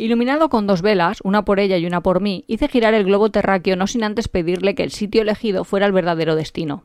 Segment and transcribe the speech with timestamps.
[0.00, 3.32] Iluminado con dos velas, una por ella y una por mí, hice girar el globo
[3.32, 6.84] terráqueo no sin antes pedirle que el sitio elegido fuera el verdadero destino.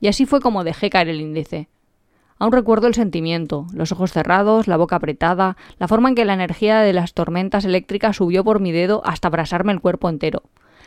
[0.00, 1.70] Y así fue como dejé caer el índice.
[2.38, 6.34] Aún recuerdo el sentimiento, los ojos cerrados, la boca apretada, la forma en que la
[6.34, 10.42] energía de las tormentas eléctricas subió por mi dedo hasta abrasarme el cuerpo entero.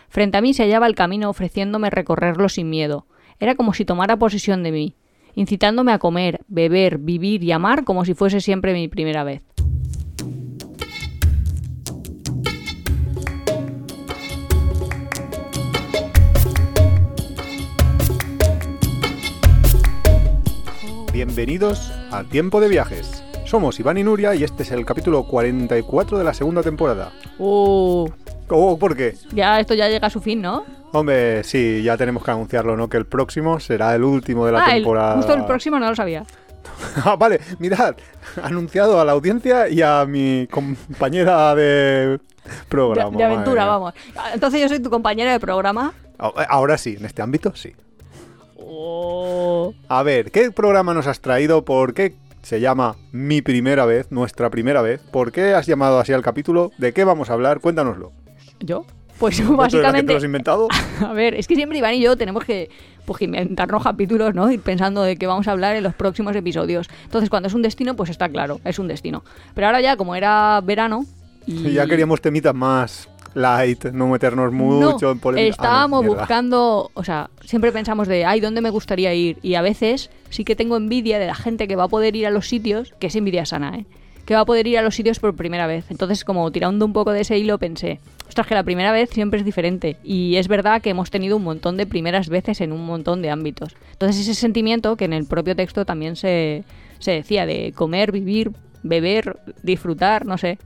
[0.08, 3.08] Frente a mí se hallaba el camino ofreciéndome recorrerlo sin miedo.
[3.40, 4.96] Era como si tomara posesión de mí,
[5.34, 9.42] incitándome a comer, beber, vivir y amar como si fuese siempre mi primera vez.
[21.28, 23.24] Bienvenidos a Tiempo de Viajes.
[23.46, 27.12] Somos Iván y Nuria y este es el capítulo 44 de la segunda temporada.
[27.40, 28.08] Uh,
[28.48, 29.16] Oh, ¿Por qué?
[29.34, 30.64] ya esto ya llega a su fin, ¿no?
[30.92, 32.88] Hombre, sí, ya tenemos que anunciarlo, ¿no?
[32.90, 35.16] Que el próximo será el último de la ah, el- temporada.
[35.16, 36.24] justo el próximo no lo sabía.
[37.04, 37.96] Ah, vale, mirad,
[38.44, 42.20] anunciado a la audiencia y a mi compañera de
[42.70, 43.18] programa.
[43.18, 43.94] de aventura, vamos.
[44.34, 45.92] Entonces yo soy tu compañera de programa.
[46.20, 47.74] Ah, Ahora sí, en este ámbito sí.
[48.56, 49.74] Oh.
[49.88, 51.66] A ver, ¿qué programa nos has traído?
[51.66, 55.02] ¿Por qué se llama Mi Primera Vez, nuestra primera vez?
[55.12, 56.72] ¿Por qué has llamado así al capítulo?
[56.78, 57.60] ¿De qué vamos a hablar?
[57.60, 58.12] Cuéntanoslo.
[58.60, 58.86] ¿Yo?
[59.20, 60.14] Pues ¿Tú eres la que te básicamente...
[60.14, 60.68] lo has inventado?
[61.02, 62.70] A ver, es que siempre Iván y yo tenemos que,
[63.06, 64.52] pues, inventarnos capítulos, ¿no?
[64.52, 66.88] Ir pensando de qué vamos a hablar en los próximos episodios.
[67.04, 69.24] Entonces, cuando es un destino, pues está claro, es un destino.
[69.54, 71.06] Pero ahora ya, como era verano...
[71.48, 75.56] Y ya queríamos temitas más light, no meternos mucho no, en polémica.
[75.60, 79.38] Ah, no, estábamos buscando, o sea, siempre pensamos de, ay, ¿dónde me gustaría ir?
[79.44, 82.26] Y a veces sí que tengo envidia de la gente que va a poder ir
[82.26, 83.86] a los sitios, que es envidia sana, ¿eh?
[84.26, 85.86] Que va a poder ir a los sitios por primera vez.
[85.90, 89.40] Entonces, como tirando un poco de ese hilo, pensé, ostras, que la primera vez siempre
[89.40, 89.98] es diferente.
[90.04, 93.30] Y es verdad que hemos tenido un montón de primeras veces en un montón de
[93.30, 93.76] ámbitos.
[93.92, 96.64] Entonces, ese sentimiento que en el propio texto también se,
[96.98, 100.58] se decía de comer, vivir, beber, disfrutar, no sé.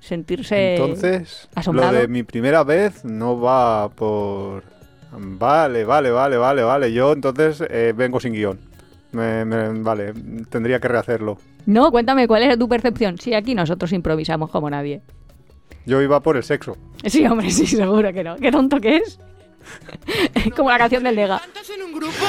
[0.00, 1.92] Sentirse Entonces, asombrado.
[1.92, 4.62] lo de mi primera vez no va por...
[5.14, 6.92] Vale, vale, vale, vale, vale.
[6.92, 8.58] Yo entonces eh, vengo sin guion.
[9.12, 10.14] Me- me- vale,
[10.48, 11.36] tendría que rehacerlo.
[11.66, 13.18] No, cuéntame cuál era tu percepción.
[13.18, 15.02] Sí, aquí nosotros improvisamos como nadie.
[15.84, 16.76] Yo iba por el sexo.
[17.04, 18.36] Sí, hombre, sí, seguro que no.
[18.36, 19.18] Qué tonto que es.
[20.56, 21.40] como la canción del Lega.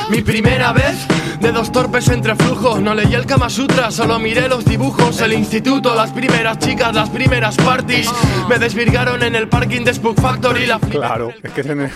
[0.10, 0.96] Mi primera vez
[1.40, 2.80] de dos torpes entre flujos.
[2.82, 5.20] No leí el Kama Sutra, solo miré los dibujos.
[5.22, 8.10] El instituto, las primeras chicas, las primeras parties.
[8.50, 10.66] Me desvirgaron en el parking de Spook Factory.
[10.66, 11.90] La Claro, es que se me-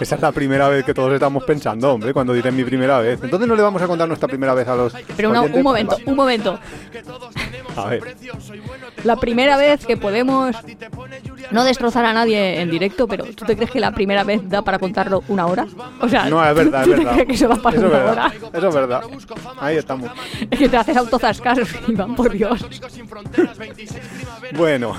[0.00, 3.18] esa es la primera vez que todos estamos pensando, hombre, cuando diré mi primera vez.
[3.22, 4.92] Entonces no le vamos a contar nuestra primera vez a los...
[5.16, 6.58] Pero un momento, un momento.
[7.76, 8.16] A ver,
[9.04, 10.54] La primera vez que podemos
[11.50, 14.62] no destrozar a nadie en directo, pero ¿tú te crees que la primera vez da
[14.62, 15.66] para contarlo una hora?
[16.00, 17.96] O sea, no, es verdad, ¿tú es te crees que eso da para Eso una
[17.98, 18.32] verdad, hora?
[18.58, 19.02] Eso es verdad.
[19.60, 20.10] Ahí estamos.
[20.50, 22.64] Es que te haces autozascar, Iván, por Dios.
[24.56, 24.94] Bueno,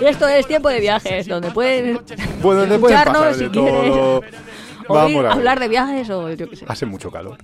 [0.00, 1.98] esto es tiempo de viajes, donde puedes
[2.42, 3.72] bueno, donde pueden escucharnos pasar si de quieres.
[3.72, 4.18] todo.
[4.18, 4.30] oír
[4.88, 5.32] Vamos a ver.
[5.32, 6.66] hablar de viajes o yo qué sé.
[6.68, 7.38] Hace mucho calor.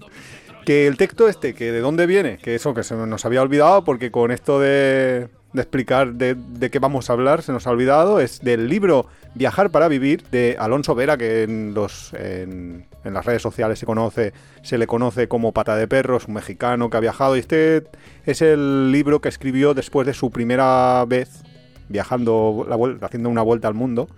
[0.64, 3.84] Que el texto este, que de dónde viene, que eso que se nos había olvidado,
[3.84, 6.36] porque con esto de, explicar de,
[6.70, 10.56] qué vamos a hablar se nos ha olvidado, es del libro Viajar para Vivir de
[10.58, 14.32] Alonso Vera, que en, los, en, las redes sociales se conoce,
[14.62, 17.84] se le conoce como Pata de Perro, es un mexicano que ha viajado, y este
[18.26, 21.42] es el libro que escribió después de su primera vez
[21.88, 24.08] viajando, la haciendo una vuelta al mundo,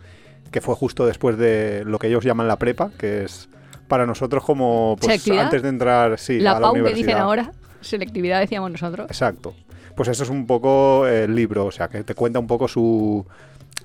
[0.50, 3.48] que fue justo después de lo que ellos llaman la prepa, que es
[3.92, 7.06] para nosotros como pues, antes de entrar sí, la a la PAU que universidad.
[7.08, 9.06] dicen ahora, selectividad decíamos nosotros.
[9.10, 9.52] Exacto.
[9.94, 13.26] Pues eso es un poco el libro, o sea, que te cuenta un poco su,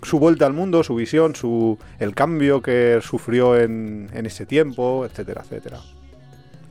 [0.03, 5.03] su vuelta al mundo, su visión, su el cambio que sufrió en, en ese tiempo,
[5.03, 5.81] etcétera, etcétera.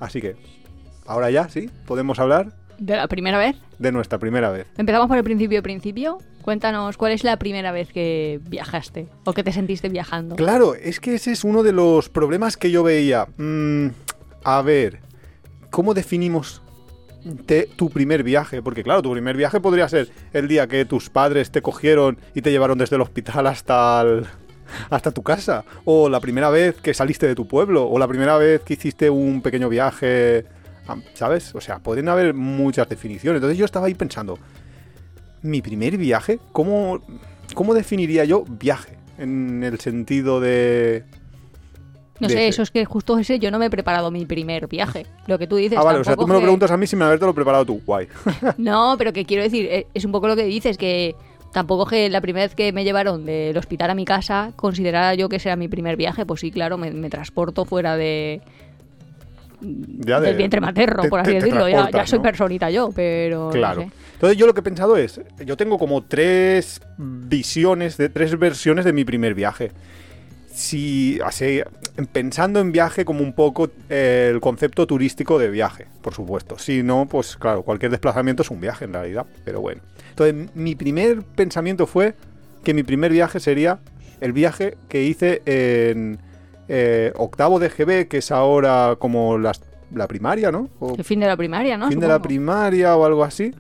[0.01, 0.37] Así que,
[1.05, 3.57] ahora ya, sí, podemos hablar De la primera vez.
[3.79, 4.67] de nuestra primera vez.
[4.79, 6.19] Empezamos por el principio, principio.
[6.43, 10.37] Cuéntanos, ¿cuál es la primera vez que viajaste o que te sentiste viajando?
[10.37, 13.27] Claro, es que ese es uno de los problemas que yo veía.
[13.37, 13.89] Mm,
[14.45, 15.01] a ver,
[15.71, 16.63] ¿cómo definimos
[17.47, 18.63] te- tu primer viaje?
[18.63, 22.43] Porque claro, tu primer viaje podría ser el día que tus padres te cogieron y
[22.43, 24.27] te llevaron desde el hospital hasta el-
[24.91, 28.37] hasta tu casa, o la primera vez que saliste de tu pueblo, o la primera
[28.39, 30.45] vez que hiciste un pequeño viaje,
[31.15, 31.55] ¿sabes?
[31.55, 33.39] O sea, pueden haber muchas definiciones.
[33.39, 34.39] Entonces yo estaba ahí pensando,
[35.43, 37.01] mi primer viaje, ¿cómo,
[37.55, 38.97] cómo definiría yo viaje?
[39.19, 41.05] En el sentido de...
[42.19, 42.49] No de sé, ese.
[42.49, 45.05] eso es que justo ese yo no me he preparado mi primer viaje.
[45.27, 45.79] Lo que tú dices.
[45.79, 47.67] Ah, vale, o sea, tú me lo que- preguntas a mí sin haberte lo preparado
[47.67, 47.83] tú.
[47.85, 48.09] Guay.
[48.57, 51.15] No, pero que quiero decir, eh, es un poco lo que dices, que
[51.53, 55.29] tampoco que la primera vez que me llevaron del hospital a mi casa considerara yo
[55.29, 56.25] que sea mi primer viaje.
[56.25, 58.41] Pues sí, claro, me, me transporto fuera de
[59.61, 61.69] Ya del de- vientre materno, te- por así te- te decirlo.
[61.69, 62.23] Ya, soy ¿no?
[62.23, 63.47] personita yo, pero.
[63.47, 63.83] no Claro.
[63.83, 63.91] sé.
[64.15, 68.85] Entonces yo lo que he pensado es, yo tengo como tres visiones, de tres versiones
[68.85, 69.73] de mi primer viaje.
[70.53, 71.61] Si, así,
[72.13, 76.59] pensando en viaje como un poco eh, el concepto turístico de viaje, por supuesto.
[76.59, 79.83] Si no, pues claro, cualquier desplazamiento es un viaje en realidad, pero bueno.
[80.11, 82.15] Entonces mi primer pensamiento fue
[82.65, 83.81] que mi primer viaje sería
[84.23, 86.19] el viaje que hice en
[86.69, 89.61] eh, octavo de GB, que es ahora como las-
[89.95, 90.69] la primaria, ¿no?
[90.81, 91.89] O- El fin de la primaria, ¿no?
[91.89, 93.55] fin de la primaria o algo así.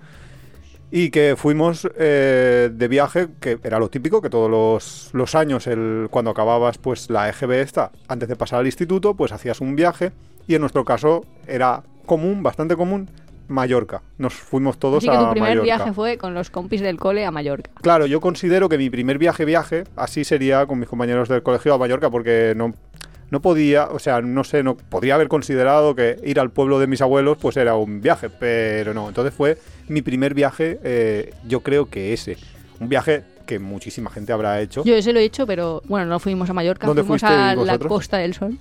[0.90, 5.66] Y que fuimos eh, de viaje, que era lo típico, que todos los, los años,
[5.66, 9.74] el, cuando acababas pues la EGB esta, antes de pasar al instituto, pues hacías un
[9.74, 10.12] viaje.
[10.46, 13.10] Y en nuestro caso era común, bastante común,
[13.48, 14.02] Mallorca.
[14.18, 15.64] Nos fuimos todos Así que a tu primer Mallorca.
[15.64, 17.70] viaje fue con los compis del cole a Mallorca.
[17.80, 21.74] Claro, yo considero que mi primer viaje, viaje, así sería con mis compañeros del colegio
[21.74, 22.74] a Mallorca, porque no,
[23.30, 26.86] no podía, o sea, no sé, no podría haber considerado que ir al pueblo de
[26.86, 29.08] mis abuelos pues era un viaje, pero no.
[29.08, 29.58] Entonces fue
[29.88, 32.36] mi primer viaje, eh, yo creo que ese.
[32.78, 34.84] Un viaje que muchísima gente habrá hecho.
[34.84, 37.78] Yo ese lo he hecho, pero bueno, no fuimos a Mallorca, ¿Dónde fuimos a la?
[37.78, 38.58] Costa del Sol.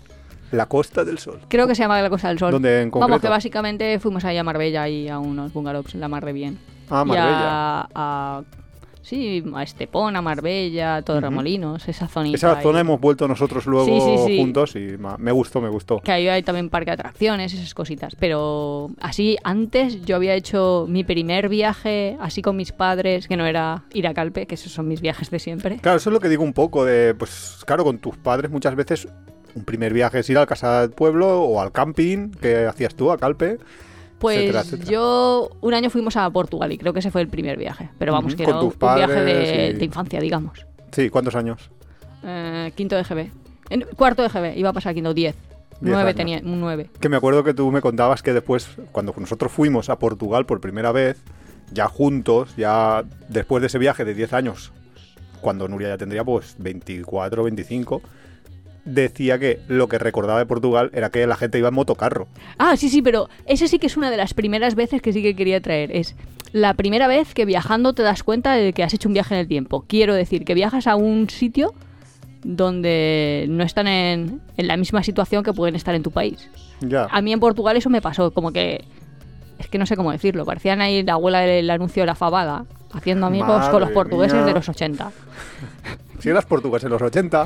[0.51, 1.39] La Costa del Sol.
[1.47, 2.51] Creo que se llama la Costa del Sol.
[2.51, 3.29] ¿Dónde en Vamos, que concreto?
[3.31, 6.59] básicamente fuimos ahí a Marbella y a unos bungalows la mar de bien.
[6.89, 7.31] Ah, Y Marbella.
[7.41, 8.43] a, a-
[9.01, 12.37] sí, a Estepona, Marbella, Torremolinos, esa zonita.
[12.37, 12.63] Esa ahí.
[12.63, 14.37] zona hemos vuelto nosotros luego Sí, sí, sí.
[14.39, 15.99] juntos y me gustó, me gustó.
[16.01, 18.15] Que ahí hay también parque de atracciones, esas cositas.
[18.19, 23.45] Pero así, antes yo había hecho mi primer viaje así con mis padres, que no
[23.45, 25.77] era ir a Calpe, que esos son mis viajes de siempre.
[25.77, 28.75] Claro, eso es lo que digo un poco de, pues claro, con tus padres muchas
[28.75, 29.07] veces
[29.55, 33.11] un primer viaje es ir a casa del pueblo o al camping que hacías tú,
[33.11, 33.57] a Calpe.
[34.19, 34.91] Pues etcétera, etcétera.
[34.91, 37.89] yo un año fuimos a Portugal y creo que ese fue el primer viaje.
[37.97, 40.65] Pero vamos, que con era tus un viaje de, padres y- de infancia, digamos.
[40.91, 41.69] Sí, ¿cuántos años?
[42.23, 43.31] Eh, quinto de GB.
[43.69, 45.35] En- cuarto de GB, iba a pasar quinto, 10.
[45.35, 45.41] Diez
[45.81, 46.15] 9 años.
[46.15, 46.89] tenía, un 9.
[46.99, 50.61] Que me acuerdo que tú me contabas que después, cuando nosotros fuimos a Portugal por
[50.61, 51.21] primera vez,
[51.73, 54.71] ya juntos, ya después de ese viaje de 10 años,
[55.41, 58.01] cuando Nuria ya tendría pues 24, 25,
[58.85, 62.27] decía que lo que recordaba de Portugal era que la gente iba en motocarro.
[62.57, 65.21] Ah, sí, sí, pero ese sí que es una de las primeras veces que sí
[65.21, 65.91] que quería traer.
[65.91, 66.15] Es
[66.53, 69.41] la primera vez que viajando te das cuenta de que has hecho un viaje en
[69.41, 69.83] el tiempo.
[69.87, 71.73] Quiero decir, que viajas a un sitio
[72.43, 76.47] donde no están en, en la misma situación que pueden estar en tu país.
[76.81, 77.07] Ya.
[77.09, 78.85] A mí en Portugal eso me pasó, como que...
[79.57, 82.65] Es que no sé cómo decirlo, parecían ahí la abuela del anuncio de la fabada,
[82.93, 84.45] haciendo amigos con los portugueses mía.
[84.45, 85.11] de los 80.
[86.19, 87.45] Si eras portugués en los 80,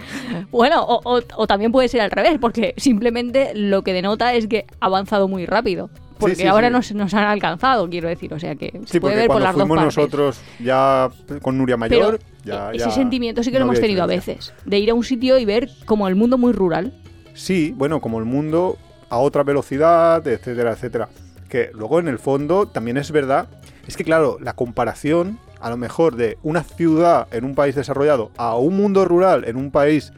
[0.50, 4.46] Bueno, o, o- o también puede ser al revés, porque simplemente lo que denota es
[4.46, 5.90] que ha avanzado muy rápido.
[6.18, 6.72] Porque sí, ahora sí.
[6.74, 8.34] Nos, nos han alcanzado, quiero decir.
[8.34, 9.96] O sea que se sí, puede porque ver por las dos fuimos partes.
[9.96, 11.08] nosotros ya
[11.40, 14.06] con Nuria Pero Mayor, ya, ese ya sentimiento sí que no lo hemos tenido a
[14.06, 14.52] veces.
[14.66, 16.92] De ir a un sitio y ver como el mundo muy rural.
[17.32, 18.76] Sí, bueno, como el mundo
[19.08, 21.08] a otra velocidad, etcétera, etcétera.
[21.48, 23.48] Que luego en el fondo también es verdad,
[23.88, 28.30] es que claro, la comparación a lo mejor de una ciudad en un país desarrollado
[28.36, 30.12] a un mundo rural en un país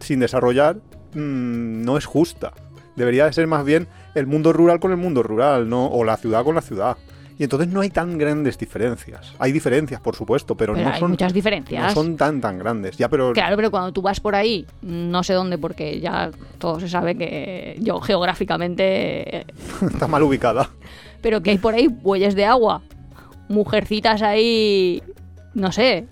[0.00, 0.76] sin desarrollar
[1.14, 2.52] mm, no es justa.
[2.96, 5.86] Debería de ser más bien el mundo rural con el mundo rural, ¿no?
[5.86, 6.96] O la ciudad con la ciudad.
[7.38, 9.32] Y entonces no hay tan grandes diferencias.
[9.38, 11.94] Hay diferencias, por supuesto, pero, Pero no hay son muchas no diferencias.
[11.94, 12.96] son tan tan grandes.
[12.96, 16.80] Ya, pero Claro, pero cuando tú vas por ahí, no sé dónde, porque ya todo
[16.80, 19.38] se sabe que yo geográficamente...
[19.38, 19.46] eh,
[19.88, 20.70] está mal ubicada.
[21.22, 22.82] Pero que hay por ahí bueyes de agua,
[23.48, 25.02] mujercitas ahí,
[25.54, 26.06] no sé,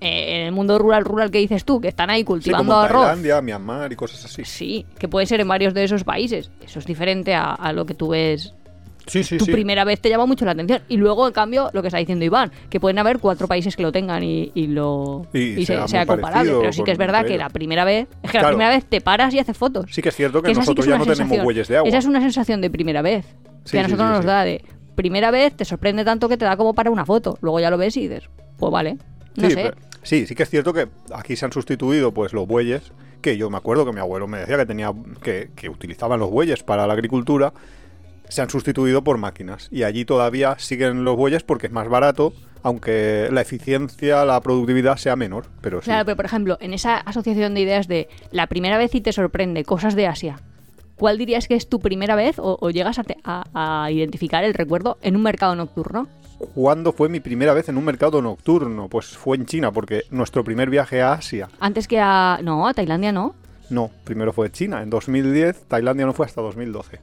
[0.00, 2.80] eh, en el mundo rural, rural que dices tú, que están ahí Sí, cultivando como
[2.80, 3.02] en arroz.
[3.06, 4.44] Tailandia, Myanmar y cosas así.
[4.44, 6.50] Sí, que puede ser en varios de esos países.
[6.64, 8.54] Eso es diferente a, a lo que tú ves.
[9.06, 9.52] Sí, sí, tu sí.
[9.52, 10.82] primera vez te llama mucho la atención.
[10.88, 13.82] Y luego, en cambio, lo que está diciendo Iván, que pueden haber cuatro países que
[13.82, 16.52] lo tengan y, y lo Y y se- sea comparable.
[16.60, 19.00] Pero sí que es verdad que la primera vez, es que la primera vez te
[19.00, 19.86] paras y haces fotos.
[19.90, 21.44] Sí que es cierto que sí nosotros es ya no tenemos sensación.
[21.44, 21.88] bueyes de agua.
[21.88, 23.26] Esa es una sensación de primera vez.
[23.64, 24.26] Sí, que a sí, nosotros sí, nos sí.
[24.26, 24.64] da de
[25.00, 27.38] primera vez, te sorprende tanto que te da como para una foto.
[27.40, 28.28] Luego ya lo ves y dices,
[28.58, 28.98] pues vale.
[29.36, 29.62] No sí, sé.
[29.62, 32.92] pero- sí, sí que es cierto que aquí se han sustituido pues los bueyes,
[33.22, 34.92] que yo me acuerdo que mi abuelo me decía que tenía
[35.22, 37.52] que, que utilizaban los bueyes para la agricultura,
[38.28, 42.32] se han sustituido por máquinas y allí todavía siguen los bueyes porque es más barato,
[42.62, 45.86] aunque la eficiencia, la productividad sea menor, pero sí.
[45.86, 49.12] Claro, pero por ejemplo, en esa asociación de ideas de la primera vez y te
[49.12, 50.40] sorprende cosas de Asia,
[51.00, 54.44] ¿cuál dirías que es tu primera vez o, o llegas a, te- a- a identificar
[54.44, 56.06] el recuerdo en un mercado nocturno?
[56.54, 58.88] ¿Cuándo fue mi primera vez en un mercado nocturno?
[58.88, 62.38] Pues fue en China, porque nuestro primer viaje a Asia Antes que a...
[62.42, 63.34] No, a Tailandia no.
[63.68, 64.82] No, primero fue China.
[64.82, 67.00] En 2010, Tailandia no fue hasta 2012.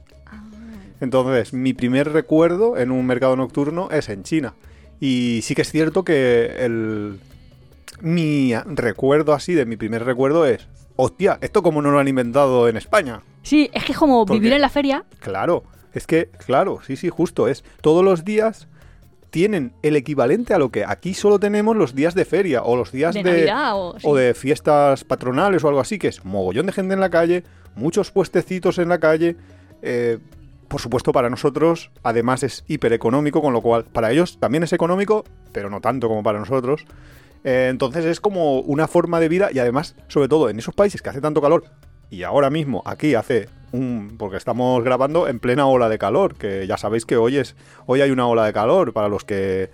[1.00, 4.54] Entonces, mi primer recuerdo en un mercado nocturno es en China.
[5.00, 7.20] Y sí que es cierto que el...
[8.00, 10.66] mi recuerdo así, de mi primer recuerdo es
[11.00, 13.22] hostia, ¿esto como no lo han inventado en España?
[13.42, 15.04] Sí, es que es como ¿Por vivir en la feria.
[15.20, 15.62] Claro,
[15.94, 17.62] es que, claro, sí, sí, justo es.
[17.80, 18.66] Todos los días
[19.30, 22.90] tienen el equivalente a lo que aquí solo tenemos los días de feria o los
[22.92, 24.06] días De de, Navidad o- sí.
[24.08, 27.44] o de fiestas patronales o algo así, que es mogollón de gente en la calle,
[27.76, 29.36] muchos puestecitos en la calle.
[29.82, 30.18] eh,
[30.66, 35.24] por supuesto, para nosotros, además es hipereconómico, con lo cual para ellos también es económico,
[35.52, 36.84] pero no tanto como para nosotros.
[37.44, 41.02] Eh, entonces es como una forma de vida y además, sobre todo en esos países
[41.02, 41.64] que hace tanto calor
[42.10, 46.66] y ahora mismo aquí hace un porque estamos grabando en plena ola de calor, que
[46.66, 47.54] ya sabéis que hoy es
[47.86, 48.92] hoy hay una ola de calor.
[48.92, 49.70] Para los que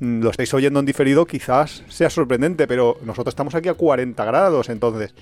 [0.00, 4.24] mm, lo estáis oyendo en diferido quizás sea sorprendente, pero nosotros estamos aquí a 40
[4.24, 5.14] grados, entonces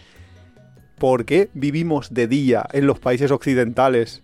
[0.98, 4.22] ¿por qué vivimos de día en los países occidentales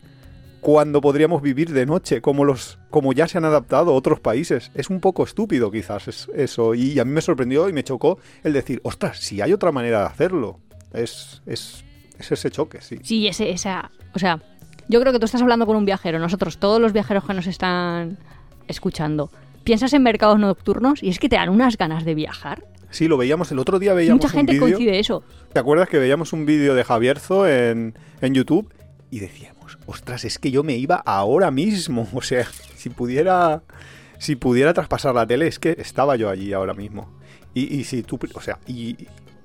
[0.60, 4.70] cuando podríamos vivir de noche, como los como ya se han adaptado otros países.
[4.74, 6.74] Es un poco estúpido quizás es- eso.
[6.74, 10.00] Y a mí me sorprendió y me chocó el decir, ostras, si hay otra manera
[10.00, 10.58] de hacerlo.
[10.92, 11.84] Es, es,
[12.18, 12.98] es ese choque, sí.
[13.02, 13.90] Sí, ese, esa.
[14.14, 14.42] O sea,
[14.88, 16.18] yo creo que tú estás hablando con un viajero.
[16.18, 18.18] Nosotros, todos los viajeros que nos están
[18.68, 19.30] escuchando,
[19.64, 22.64] piensas en mercados nocturnos y es que te dan unas ganas de viajar.
[22.90, 25.22] Sí, lo veíamos el otro día, veíamos Mucha gente un coincide eso.
[25.52, 28.72] ¿Te acuerdas que veíamos un vídeo de Javierzo en, en YouTube?
[29.12, 32.08] Y decíamos, ostras, es que yo me iba ahora mismo.
[32.14, 32.46] O sea,
[32.76, 33.62] si pudiera.
[34.18, 37.08] Si pudiera traspasar la tele, es que estaba yo allí ahora mismo.
[37.54, 38.18] Y, y si tú.
[38.34, 38.96] O sea, y.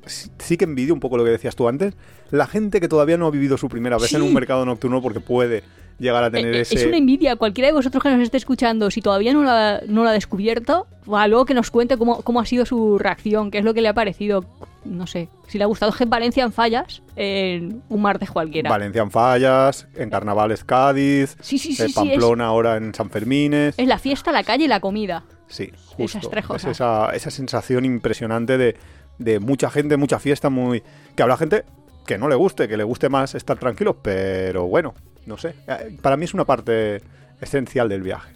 [0.06, 1.94] sí- que envidio un poco lo que decías tú antes.
[2.32, 5.20] La gente que todavía no ha vivido su primera vez en un mercado nocturno porque
[5.22, 5.64] puede
[5.98, 6.76] llegar a tener Eh, eh, ese.
[6.76, 7.36] Es una envidia.
[7.38, 10.88] Cualquiera de vosotros que nos esté escuchando, si todavía no lo ha, no ha descubierto,
[11.06, 13.88] luego que nos cuente cómo, cómo ha sido su reacción, qué es lo que le
[13.88, 14.44] ha parecido.
[14.86, 15.92] No sé, si le ha gustado.
[15.92, 18.70] Es que en Valencia en fallas, en un martes cualquiera.
[18.70, 23.76] Valencia en Fallas, en Carnavales Cádiz, Sí, sí, sí, es- Pamplona ahora en San Fermines.
[23.78, 25.24] Es la fiesta, la calle y la comida.
[25.48, 26.56] Sí, Esas justo.
[26.56, 28.76] Es esa, esa sensación impresionante de,
[29.18, 30.84] de mucha gente, mucha fiesta, muy.
[31.16, 31.66] Que habrá gente
[32.06, 34.94] que no le guste, que le guste más estar tranquilos, pero bueno,
[35.26, 35.56] no sé.
[35.68, 37.02] Eh, Para mí es una parte
[37.42, 38.35] esencial del viaje.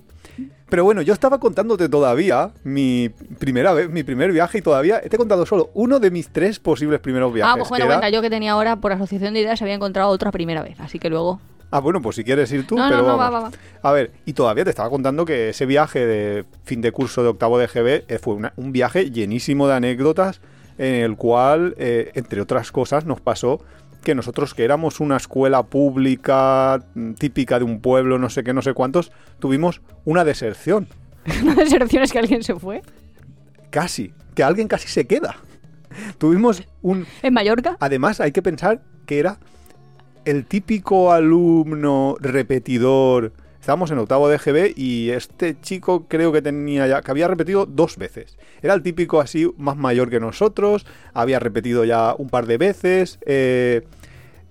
[0.70, 3.10] Pero bueno, yo estaba contándote todavía mi
[3.40, 6.60] primera vez, mi primer viaje y todavía te he contado solo uno de mis tres
[6.60, 7.52] posibles primeros viajes.
[7.54, 10.10] ah, pues bueno, era- cuenta, yo que tenía ahora por asociación de ideas había encontrado
[10.10, 11.40] otra primera vez, así que luego.
[11.72, 13.22] Ah, bueno, pues si quieres ir tú, No, no, pero no, vamos.
[13.22, 13.90] va, va, va.
[13.90, 17.30] A ver, y todavía te estaba contando que ese viaje de fin de curso de
[17.30, 20.42] octavo de GB eh, fue una- un viaje llenísimo de anécdotas
[20.80, 23.62] en el cual, eh, entre otras cosas, nos pasó
[24.03, 28.53] que nosotros que éramos una escuela pública mm, típica de un pueblo, no sé qué,
[28.53, 30.88] no sé cuántos, tuvimos una deserción.
[31.44, 32.82] Una deserción es que alguien se fue.
[33.70, 35.36] Casi, que alguien casi se queda.
[36.18, 37.77] Tuvimos un, En Mallorca.
[37.79, 39.38] Además, hay que pensar que era
[40.25, 43.34] el típico alumno repetidor.
[43.60, 47.66] Estábamos en octavo de GB y este chico creo que tenía ya, que había repetido
[47.66, 48.38] dos veces.
[48.62, 53.20] Era el típico así más mayor que nosotros, había repetido ya un par de veces.
[53.25, 53.82] eh,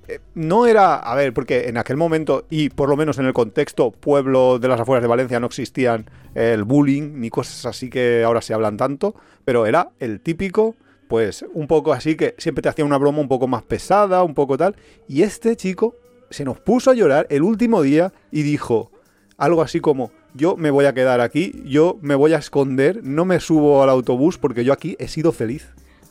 [0.09, 3.35] eh, no era, a ver, porque en aquel momento, y por lo menos en el
[3.35, 8.25] contexto pueblo de las afueras de Valencia no existían el bullying ni cosas así que
[8.25, 10.77] ahora se hablan tanto, pero era el típico,
[11.09, 14.33] pues un poco así que siempre te hacía una broma un poco más pesada, un
[14.33, 14.77] poco tal,
[15.09, 15.95] y este chico
[16.31, 18.91] se nos puso a llorar el último día y dijo
[19.39, 23.25] algo así como, yo me voy a quedar aquí, yo me voy a esconder, no
[23.25, 25.69] me subo al autobús porque yo aquí he sido feliz.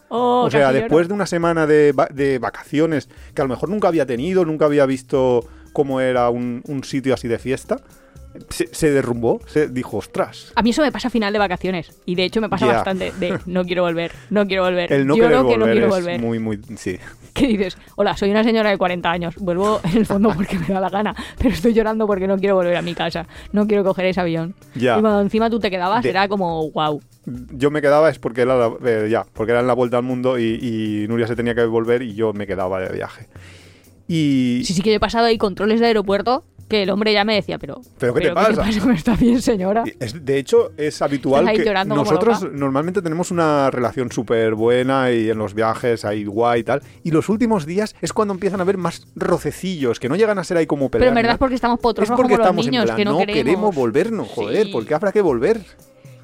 [0.10, 0.79] Oh, O sea, lloro.
[0.79, 4.46] después de una semana de, va- de vacaciones que a lo mejor nunca había tenido,
[4.46, 7.81] nunca había visto cómo era un, un sitio así de fiesta,
[8.50, 10.51] se, se derrumbó, se dijo, ostras.
[10.56, 12.00] A mí eso me pasa a final de vacaciones.
[12.06, 14.91] Y de hecho me pasa bastante de no quiero volver, no quiero volver.
[14.91, 16.20] El no Lloro querer que no quiero volver.
[16.22, 16.60] muy, muy...
[16.77, 16.98] Sí.
[17.34, 17.77] ¿Qué dices?
[17.96, 19.36] Hola, soy una señora de 40 años.
[19.38, 21.15] Vuelvo en el fondo porque me da la gana.
[21.38, 23.27] Pero estoy llorando porque no quiero volver a mi casa.
[23.51, 24.56] No quiero coger ese avión.
[24.74, 24.98] Ya.
[24.98, 27.01] Y cuando encima tú te quedabas, De- era como, wow.
[27.51, 30.03] Yo me quedaba es porque era la, eh, ya, porque era en la vuelta al
[30.03, 33.27] mundo y, y Nuria se tenía que volver y yo me quedaba de viaje.
[34.08, 34.62] Y...
[34.65, 37.36] Sí, sí que yo he pasado ahí controles de aeropuerto que el hombre ya me
[37.36, 37.81] decía, pero...
[37.97, 38.67] ¿Pero qué te pasa?
[38.93, 39.83] ¿Está bien, señora?
[40.00, 45.29] Es- de hecho, es habitual ahí que nosotros normalmente tenemos una relación súper buena y
[45.29, 46.81] en los viajes hay guay y tal.
[47.03, 50.43] Y los últimos días es cuando empiezan a haber más rocecillos, que no llegan a
[50.43, 51.09] ser ahí como Pero pelear.
[51.09, 51.33] en verdad ¿no?
[51.36, 53.75] es porque estamos potros es porque como los estamos niños, en plan, que no, queremos.
[53.75, 54.71] volvernos, joder, Sí.
[54.71, 55.62] ¿por qué habrá que volver?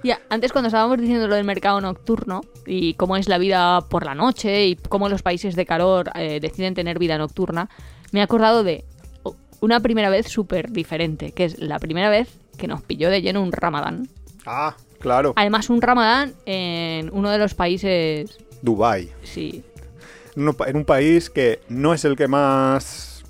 [0.04, 4.04] Ya, antes cuando estábamos diciendo lo del mercado nocturno y cómo es la vida por
[4.06, 7.70] la noche y cómo los países de calor eh, deciden tener vida nocturna,
[8.12, 8.84] me he acordado de
[9.64, 12.28] una primera vez súper diferente, que es la primera vez
[12.58, 14.10] que nos pilló de lleno un ramadán.
[14.46, 18.38] Ah, claro, Además, un ramadán en uno de los países...
[18.62, 19.10] Dubai.
[19.24, 19.64] Sí,
[20.36, 23.24] En un país que no es el que más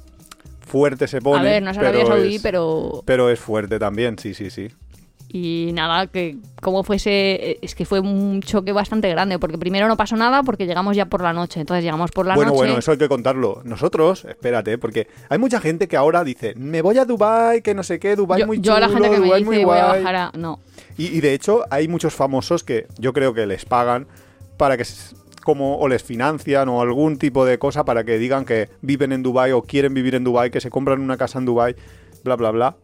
[0.61, 1.41] fuerte se pone.
[1.41, 3.03] a ver, no es Arabia Saudí, pero...
[3.05, 4.69] Pero es fuerte también, sí, sí, sí.
[5.35, 9.97] Y nada, que como fuese, es que fue un choque bastante grande, porque primero no
[9.97, 12.57] pasó nada porque llegamos ya por la noche, entonces llegamos por la bueno, noche.
[12.65, 13.61] bueno, eso hay que contarlo.
[13.63, 17.81] Nosotros, espérate, porque hay mucha gente que ahora dice, me voy a Dubai, que no
[17.81, 19.77] sé qué, Dubai yo, muy yo chulo, a la gente que me dice muy voy
[19.79, 20.03] a guay".
[20.03, 20.31] bajar a...
[20.37, 20.59] No,
[20.99, 24.05] Y, y de hecho hay muchos famosos que yo creo que les pagan
[24.57, 28.45] para que s- como o les financian o algún tipo de cosa para que digan
[28.45, 31.45] que viven en Dubai o quieren vivir en Dubai, que se compran una casa en
[31.45, 31.75] Dubai,
[32.23, 32.75] bla bla bla.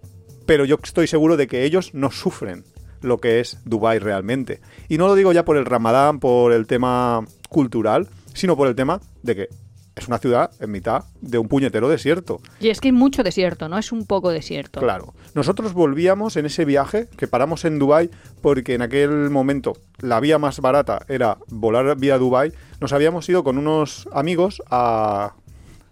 [0.49, 2.63] Pero yo estoy seguro de que ellos no sufren
[3.01, 4.61] lo que es Dubai realmente.
[4.87, 8.73] Y no lo digo ya por el Ramadán, por el tema cultural, sino por el
[8.73, 9.49] tema de que
[9.95, 12.41] es una ciudad en mitad de un puñetero desierto.
[12.59, 13.77] y es que hay mucho desierto, ¿no?
[13.77, 14.79] Es un poco desierto.
[14.79, 15.13] Claro.
[15.35, 18.09] Nosotros volvíamos en ese viaje, que paramos en Dubai
[18.41, 22.53] porque en aquel momento la vía más barata era volar vía Dubai.
[22.81, 25.35] Nos habíamos ido con unos amigos a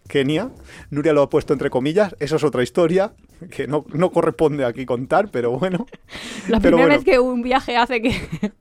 [0.07, 0.49] Kenia.
[0.89, 2.15] Nuria lo ha puesto entre comillas.
[2.19, 3.13] Eso es otra historia
[3.51, 5.85] que no, no corresponde aquí contar, pero bueno.
[6.47, 6.95] La Pero primera bueno.
[6.95, 8.11] vez que un viaje hace que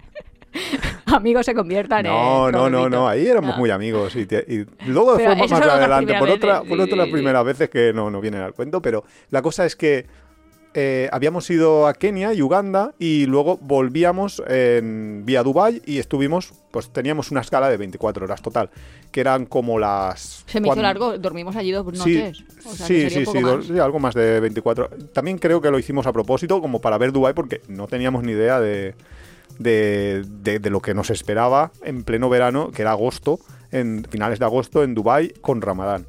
[1.07, 2.53] amigos se conviertan No, en...
[2.55, 3.09] no, no, no.
[3.09, 3.59] Ahí éramos No.
[3.59, 4.17] muy amigos.
[4.17, 7.93] Y, te- y luego Pero fue más adelante, por, otra, por otras primeras veces que
[7.93, 8.81] no, no vienen al cuento.
[8.83, 10.07] Pero la cosa es que
[10.79, 16.53] eh, habíamos ido a Kenia y Uganda y luego volvíamos en vía Dubai y estuvimos,
[16.71, 18.69] pues teníamos una escala de 24 horas total,
[19.11, 20.45] que eran como las...
[20.47, 22.45] Se me hizo largo, dormimos allí dos Sí, noches.
[22.67, 23.65] O sea, que sí, sí, más.
[23.65, 24.91] sí, algo más de 24.
[25.15, 28.33] También creo que lo hicimos a propósito, como para ver Dubai, porque no teníamos ni
[28.33, 28.95] idea de,
[29.59, 33.39] de, de- de lo que nos esperaba en pleno verano, que era agosto,
[33.73, 36.07] en finales de agosto en Dubai con Ramadán.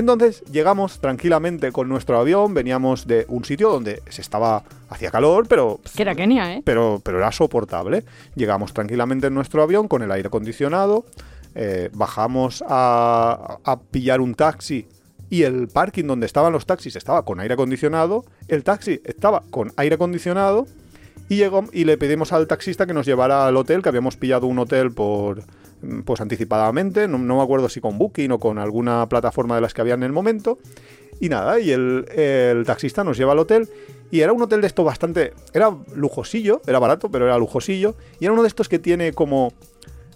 [0.00, 5.46] Entonces llegamos tranquilamente con nuestro avión, veníamos de un sitio donde se estaba hacía calor,
[5.46, 6.62] pero Que era Kenia, ¿eh?
[6.64, 8.04] pero, pero era soportable.
[8.34, 11.04] Llegamos tranquilamente en nuestro avión con el aire acondicionado,
[11.54, 14.88] eh, bajamos a, a pillar un taxi
[15.28, 19.70] y el parking donde estaban los taxis estaba con aire acondicionado, el taxi estaba con
[19.76, 20.66] aire acondicionado
[21.28, 24.46] y, llegó, y le pedimos al taxista que nos llevara al hotel, que habíamos pillado
[24.46, 25.42] un hotel por
[26.04, 29.80] pues anticipadamente, no, me acuerdo si con Booking o con alguna plataforma de las que
[29.80, 30.58] había en el momento.
[31.20, 33.68] Y nada, y el, el taxista nos lleva al hotel.
[34.10, 35.34] Y era un hotel de esto bastante.
[35.52, 37.94] Era lujosillo, era barato, pero era lujosillo.
[38.18, 39.52] Y era uno de estos que tiene como.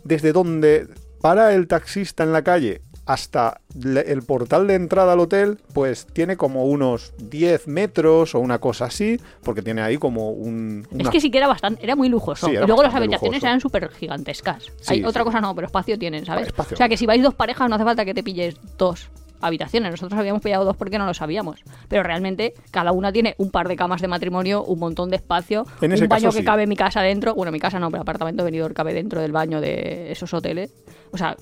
[0.02, 0.86] Desde donde
[1.20, 6.36] para el taxista en la calle hasta el portal de entrada al hotel, pues tiene
[6.36, 10.86] como unos 10 metros o una cosa así, porque tiene ahí como un.
[10.98, 12.46] Es que sí que era bastante, era muy lujoso.
[12.46, 13.46] Sí, y luego las habitaciones lujoso.
[13.46, 14.64] eran súper gigantescas.
[14.80, 15.26] Sí, Hay otra sí.
[15.26, 16.46] cosa no, pero espacio tienen, ¿sabes?
[16.48, 16.74] Espacio.
[16.74, 19.90] O sea que si vais dos parejas no hace falta que te pilles dos habitaciones.
[19.90, 21.60] Nosotros habíamos pillado dos porque no lo sabíamos.
[21.88, 25.66] Pero realmente cada una tiene un par de camas de matrimonio, un montón de espacio,
[25.82, 26.44] En un baño caso, que sí.
[26.44, 27.34] cabe en mi casa dentro.
[27.34, 30.72] Bueno, mi casa no, pero apartamento venidor cabe dentro del baño de esos hoteles.
[31.10, 31.36] O sea,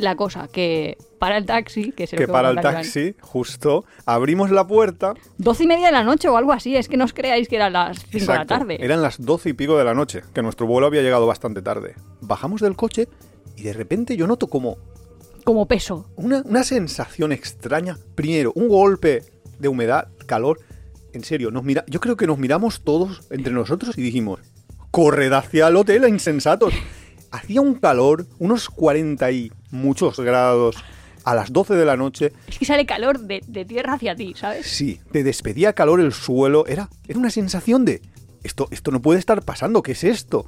[0.00, 4.66] la cosa que para el taxi, que se que para el taxi, justo, abrimos la
[4.66, 5.14] puerta.
[5.38, 6.76] Doce y media de la noche o algo así.
[6.76, 8.78] Es que no os creáis que eran las cinco de la tarde.
[8.80, 11.94] Eran las doce y pico de la noche, que nuestro vuelo había llegado bastante tarde.
[12.20, 13.08] Bajamos del coche
[13.56, 14.78] y de repente yo noto como
[15.44, 16.08] Como peso.
[16.16, 17.98] una, una sensación extraña.
[18.14, 19.22] Primero, un golpe
[19.58, 20.60] de humedad, calor.
[21.12, 24.40] En serio, nos mira, yo creo que nos miramos todos entre nosotros y dijimos,
[24.90, 26.72] corred hacia el hotel, insensatos.
[27.32, 30.76] Hacía un calor, unos 40 y muchos grados
[31.24, 32.32] a las 12 de la noche.
[32.48, 34.66] Es que sale calor de, de tierra hacia ti, ¿sabes?
[34.66, 36.66] Sí, te despedía calor el suelo.
[36.66, 38.02] Era, era una sensación de,
[38.42, 40.46] esto, esto no puede estar pasando, ¿qué es esto?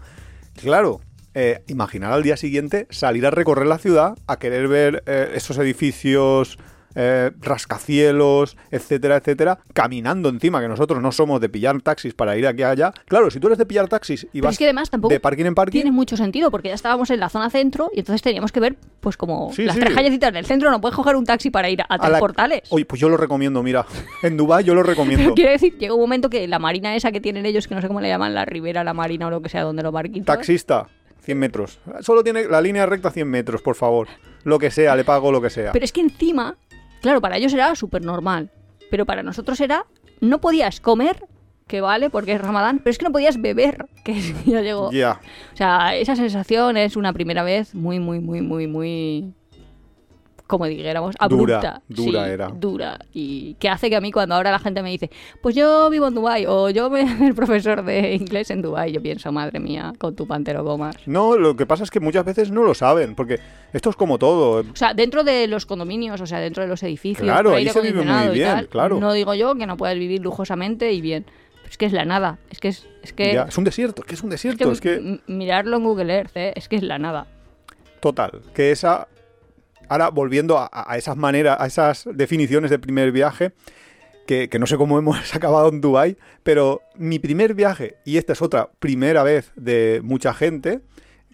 [0.60, 1.00] Claro,
[1.34, 5.58] eh, imaginar al día siguiente salir a recorrer la ciudad, a querer ver eh, esos
[5.58, 6.58] edificios,
[6.94, 12.46] eh, rascacielos, etcétera, etcétera, caminando encima, que nosotros no somos de pillar taxis para ir
[12.46, 12.92] aquí allá.
[13.06, 15.20] Claro, si tú eres de pillar taxis y Pero vas es que además tampoco de
[15.20, 18.22] parking en parking, tiene mucho sentido porque ya estábamos en la zona centro y entonces
[18.22, 19.80] teníamos que ver, pues como Sí, las sí.
[19.80, 20.70] tres callecitas del centro.
[20.70, 22.62] No puedes coger un taxi para ir a, a tres la- portales.
[22.70, 23.86] Oye, pues yo lo recomiendo, mira.
[24.22, 25.22] En Dubái yo lo recomiendo.
[25.24, 27.80] Pero quiero decir, llega un momento que la marina esa que tienen ellos, que no
[27.80, 30.26] sé cómo le llaman, la ribera, la marina o lo que sea, donde los barquitos.
[30.26, 30.86] Taxista,
[31.22, 31.78] 100 metros.
[32.00, 34.08] Solo tiene la línea recta 100 metros, por favor.
[34.44, 35.72] Lo que sea, le pago lo que sea.
[35.72, 36.56] Pero es que encima,
[37.02, 38.50] claro, para ellos era súper normal.
[38.90, 39.84] Pero para nosotros era,
[40.20, 41.24] no podías comer,
[41.66, 44.90] que vale, porque es Ramadán, pero es que no podías beber, que es- ya llegó.
[44.92, 45.20] Ya.
[45.52, 49.34] O sea, esa sensación es una primera vez muy, muy, muy, muy, muy.
[50.52, 51.82] Como dijéramos, Dura, abrupta.
[51.88, 52.48] dura Sí, era.
[52.48, 52.98] Dura.
[53.14, 55.10] Y que hace que a mí, cuando ahora la gente me dice,
[55.40, 59.00] pues yo vivo en Dubai o yo me el profesor de inglés en Dubai, yo
[59.00, 60.94] pienso, madre mía, con tu pantero gomas.
[61.06, 63.40] No, lo que pasa es que muchas veces no lo saben, porque
[63.72, 64.60] esto es como todo.
[64.60, 67.80] O sea, dentro de los condominios, o sea, dentro de los edificios, Claro, ahí se
[67.80, 69.00] vive muy bien, tal, claro.
[69.00, 71.24] No digo yo que no puedas vivir lujosamente y bien.
[71.62, 72.40] Pero es que es la nada.
[72.50, 74.48] Es que es, es que, Ya, es un desierto, es que es un es que
[74.48, 75.20] desierto, es que...
[75.28, 76.52] mirarlo en Google Earth, ¿eh?
[76.56, 77.26] es que es la nada.
[78.00, 79.08] Total, que esa...
[79.92, 83.52] Ahora, volviendo a, a esas maneras, a esas definiciones de primer viaje,
[84.26, 88.32] que, que no sé cómo hemos acabado en Dubai, pero mi primer viaje, y esta
[88.32, 90.80] es otra primera vez de mucha gente,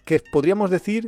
[0.03, 1.07] que podríamos decir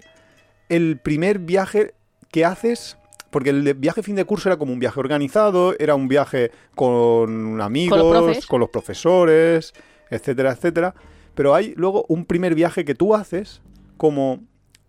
[0.69, 1.93] el primer viaje
[2.31, 2.97] que haces
[3.31, 7.59] porque el viaje fin de curso era como un viaje organizado, era un viaje con
[7.59, 8.45] amigos, profes.
[8.45, 9.73] con los profesores,
[10.09, 10.95] etcétera, etcétera.
[11.35, 13.61] Pero hay luego un primer viaje que tú haces
[13.97, 14.39] como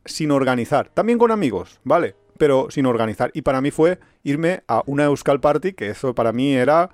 [0.04, 0.90] sin organizar.
[0.94, 2.14] También con amigos, ¿vale?
[2.42, 3.30] Pero sin organizar.
[3.34, 6.90] Y para mí fue irme a una Euskal Party, que eso para mí era...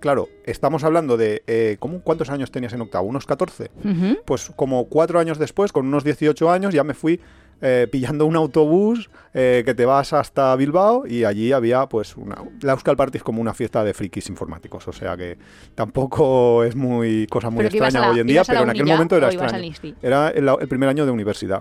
[0.00, 1.44] Claro, estamos hablando de...
[1.46, 3.06] eh, ¿cómo, ¿Cuántos años tenías en octavo?
[3.06, 3.70] ¿Unos 14?
[3.84, 4.18] Ujú.
[4.24, 7.20] pues como cuatro años después, con unos 18 años, ya me fui
[7.62, 12.36] eh, pillando un autobús eh, que te vas hasta Bilbao y allí había pues una...
[12.62, 15.38] La Euskal Party es como una fiesta de frikis informáticos, o sea que
[15.74, 19.28] tampoco es muy cosa muy extraña la- hoy en día, pero en aquel momento era
[19.46, 19.62] extraño.
[20.02, 21.60] Era el, el primer año de universidad.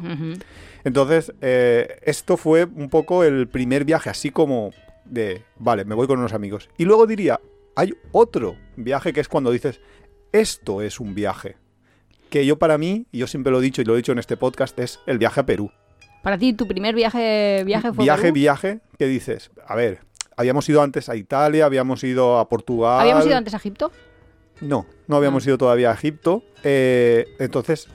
[0.84, 4.71] Entonces, eh, esto fue un poco el primer viaje, así como
[5.05, 6.69] de, vale, me voy con unos amigos.
[6.77, 7.39] Y luego diría,
[7.75, 9.81] hay otro viaje que es cuando dices,
[10.31, 11.58] esto es un viaje.
[12.29, 14.19] Que yo para mí, y yo siempre lo he dicho y lo he dicho en
[14.19, 15.71] este podcast, es el viaje a Perú.
[16.25, 18.33] Para ti, tu primer viaje, viaje fue viaje, Perú?
[18.33, 19.99] viaje, que dices, a ver,
[20.35, 22.99] habíamos ido antes a Italia, habíamos ido a Portugal.
[22.99, 23.91] ¿Habíamos ido antes a Egipto?
[24.59, 25.49] No, no habíamos Ah.
[25.49, 26.41] ido todavía a Egipto.
[26.63, 27.88] Eh, entonces,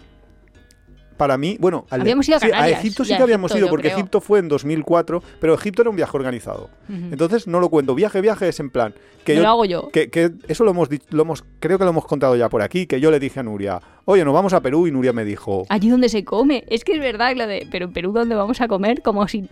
[1.21, 3.89] para mí, bueno, al- Habíamos ido a sí, Egipto sí que habíamos Egipto, ido, porque
[3.89, 3.99] creo.
[3.99, 6.71] Egipto fue en 2004, pero Egipto era un viaje organizado.
[6.89, 7.95] Entonces no lo cuento.
[7.95, 9.91] Viaje, viaje es en plan que yo lo hago yo.
[9.91, 12.87] que, que eso lo hemos, lo hemos creo que lo hemos contado ya por aquí,
[12.87, 15.67] que yo le dije a Nuria, oye, nos vamos a Perú y Nuria me dijo,
[15.69, 16.65] Allí donde se come.
[16.69, 19.03] Es que es verdad lo de, pero en Perú ¿dónde vamos a comer?
[19.03, 19.47] Como si...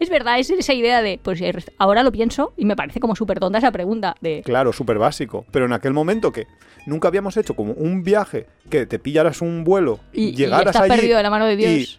[0.00, 3.14] Es verdad, es esa idea de, pues eh, ahora lo pienso y me parece como
[3.16, 4.42] súper tonta esa pregunta de...
[4.44, 6.46] claro, súper básico, pero en aquel momento que
[6.86, 10.82] nunca habíamos hecho como un viaje que te pillaras un vuelo Y, y llegaras estás
[10.82, 11.70] allí perdido de la mano de Dios.
[11.70, 11.98] y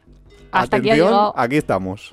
[0.51, 1.33] Hasta aquí ha llegado.
[1.37, 2.11] aquí estamos.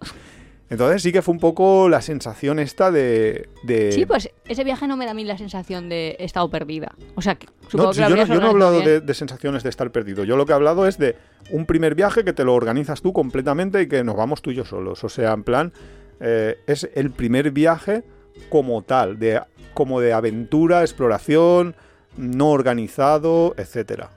[0.72, 3.48] Entonces sí que fue un poco la sensación esta de...
[3.62, 6.48] de- Sí, pues ese viaje no me da a mí la sensación de he estado
[6.50, 6.94] perdida.
[7.14, 9.14] O sea, que No, supongo si que lo yo, no, yo no he hablado de
[9.14, 10.24] sensaciones de estar perdido.
[10.24, 11.16] Yo lo que he hablado es de
[11.50, 14.54] un primer viaje que te lo organizas tú completamente y que nos vamos tú y
[14.54, 15.04] yo solos.
[15.04, 15.72] O sea, en plan,
[16.20, 18.02] eh, es el primer viaje
[18.48, 19.42] como tal, de,
[19.74, 21.76] como de aventura, exploración,
[22.16, 24.08] no organizado, etcétera.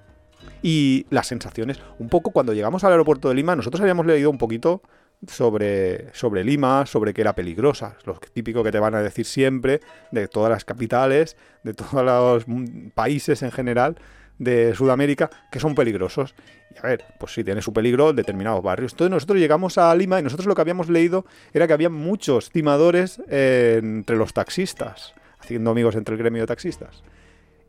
[0.62, 4.38] Y las sensaciones, un poco cuando llegamos al aeropuerto de Lima, nosotros habíamos leído un
[4.38, 4.82] poquito
[5.28, 9.80] sobre, sobre Lima, sobre que era peligrosa, lo típico que te van a decir siempre,
[10.12, 12.46] de todas las capitales, de todos los
[12.94, 13.98] países en general
[14.38, 16.36] de Sudamérica, que son peligrosos.
[16.76, 18.92] Y a ver, pues sí, tiene su peligro en determinados barrios.
[18.94, 22.50] Entonces nosotros llegamos a Lima y nosotros lo que habíamos leído era que había muchos
[22.50, 27.04] timadores eh, entre los taxistas, haciendo amigos entre el gremio de taxistas.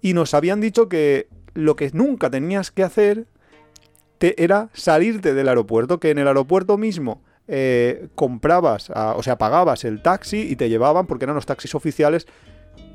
[0.02, 3.26] Y nos habían dicho que lo que nunca tenías que hacer
[4.18, 9.84] te- era salirte del aeropuerto, que en el aeropuerto mismo eh, comprabas, o sea, pagabas
[9.84, 12.26] el taxi y te llevaban porque eran los taxis oficiales,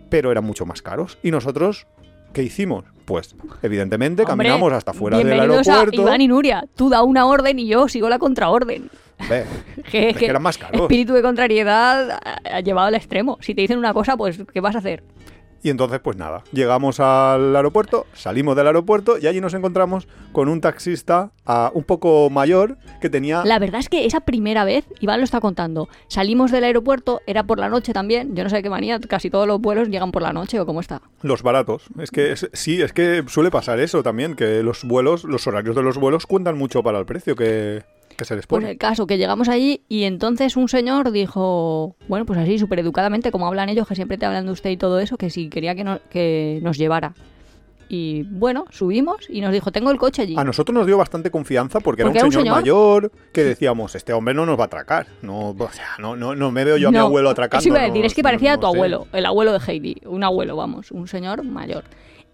[0.09, 1.17] pero eran mucho más caros.
[1.23, 1.87] Y nosotros,
[2.33, 2.85] ¿qué hicimos?
[3.05, 6.01] Pues, evidentemente, Hombre, caminamos hasta fuera del a aeropuerto.
[6.01, 6.65] Iván y Nuria.
[6.75, 8.89] Tú da una orden y yo sigo la contraorden.
[9.29, 9.45] Ve,
[9.91, 10.81] Que, es que eran más caros.
[10.81, 13.37] espíritu de contrariedad ha llevado al extremo.
[13.41, 15.03] Si te dicen una cosa, pues ¿qué vas a hacer?
[15.63, 20.49] Y entonces, pues nada, llegamos al aeropuerto, salimos del aeropuerto y allí nos encontramos con
[20.49, 23.43] un taxista ah, un poco mayor que tenía...
[23.45, 27.43] La verdad es que esa primera vez, Iván lo está contando, salimos del aeropuerto, era
[27.43, 30.23] por la noche también, yo no sé qué manía, casi todos los vuelos llegan por
[30.23, 31.01] la noche o cómo está.
[31.21, 31.83] Los baratos.
[31.99, 35.75] Es que es- sí, es que suele pasar eso también, que los vuelos, los horarios
[35.75, 37.83] de los vuelos cuentan mucho para el precio que,
[38.21, 38.71] que se les Pues pone.
[38.71, 43.31] el caso, que llegamos allí y entonces un señor dijo, bueno, pues así, súper educadamente,
[43.31, 45.73] como hablan ellos, que siempre te hablan de usted y todo eso, que si quería
[45.73, 47.13] que, no- que nos llevara.
[47.89, 50.35] Y bueno, subimos y nos dijo, tengo el coche allí.
[50.37, 52.55] A nosotros nos dio bastante confianza porque, Porque era un señor, señor.
[52.61, 55.07] mayor que decíamos, este hombre no nos va a atracar.
[55.23, 57.59] No, o sea, no, no, no me veo yo a mi No, abuelo atracando.
[57.59, 58.75] Eso iba a decir, no- es que parecía a tu sé.
[58.75, 61.83] abuelo, el abuelo de Heidi, un abuelo, vamos, un señor mayor.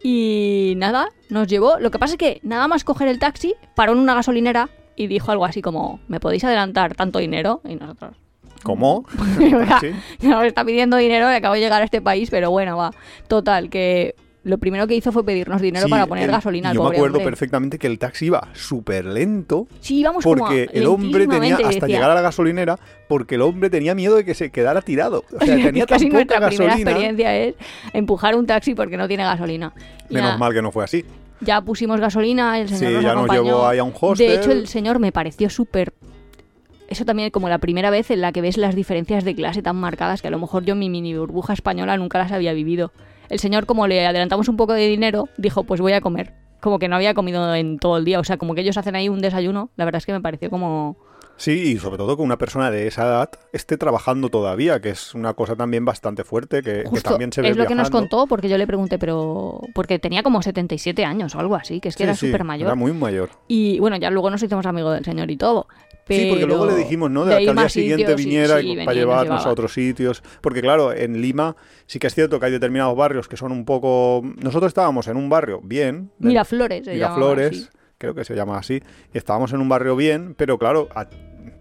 [0.03, 1.79] Y nada, nos llevó.
[1.79, 5.07] Lo que pasa es que nada más coger el taxi, paró en una gasolinera y
[5.07, 7.61] dijo algo así como, ¿me podéis adelantar tanto dinero?
[7.63, 8.15] Y nosotros,
[8.63, 9.05] ¿Cómo?
[9.79, 9.91] Sí.
[10.27, 12.91] nos está pidiendo dinero y acabo de llegar a este país, pero bueno, va.
[13.27, 16.75] Total, que lo primero que hizo fue pedirnos dinero Sí, para poner el- gasolina al
[16.75, 17.31] Yo me pobre acuerdo hombre.
[17.31, 21.67] perfectamente que el taxi iba súper lento Sí, íbamos como porque el hombre tenía hasta
[21.67, 22.79] decía, llegar a la gasolinera
[23.09, 25.25] porque el hombre tenía miedo de que se quedara tirado.
[25.39, 26.91] O sea, tenía tan Casi poca nuestra primera gasolina.
[26.91, 27.55] experiencia es
[27.93, 29.73] empujar un taxi porque no tiene gasolina.
[30.09, 31.03] Y Menos nada, mal que no fue así.
[31.41, 34.27] Ya pusimos gasolina, el señor Sí, nos ya nos llevó ahí a un hostel.
[34.27, 35.93] De hecho, el señor me pareció súper...
[36.89, 39.75] Eso también como la primera vez en la que ves las diferencias de clase tan
[39.75, 42.91] marcadas que a lo mejor yo en mi mini burbuja española nunca las había vivido.
[43.29, 46.33] El señor, como le adelantamos un poco de dinero, dijo, pues voy a comer.
[46.61, 48.19] como que no había comido en todo el día.
[48.19, 49.69] O sea, como que ellos hacen ahí un desayuno.
[49.75, 50.97] La verdad es que me pareció como...
[51.37, 55.13] Sí, y sobre todo que una persona de esa edad esté trabajando todavía, que es
[55.13, 58.49] una cosa también bastante fuerte, que, también se ve es lo que nos contó porque
[58.49, 59.61] yo le pregunté, pero...
[59.73, 62.43] Porque tenía como 77 años o algo así, que es que Sí, era sí, súper
[62.43, 62.67] mayor.
[62.67, 63.29] Era muy mayor.
[63.47, 65.67] Y bueno, ya luego nos hicimos amigos del señor y todo.
[66.07, 67.25] Sí, porque luego le pero dijimos, ¿no?
[67.25, 69.73] de De que al día siguiente sitios, viniera sí, y- venía para llevarnos a otros
[69.73, 70.23] sitios.
[70.41, 73.65] Porque claro, en Lima sí que es cierto que hay determinados barrios que son un
[73.65, 74.21] poco...
[74.37, 76.11] Nosotros estábamos en un barrio bien.
[76.19, 77.69] Miraflores, llamaba Miraflores.
[77.97, 78.81] Creo que se llama así.
[79.13, 80.89] Estábamos en un barrio bien, pero claro,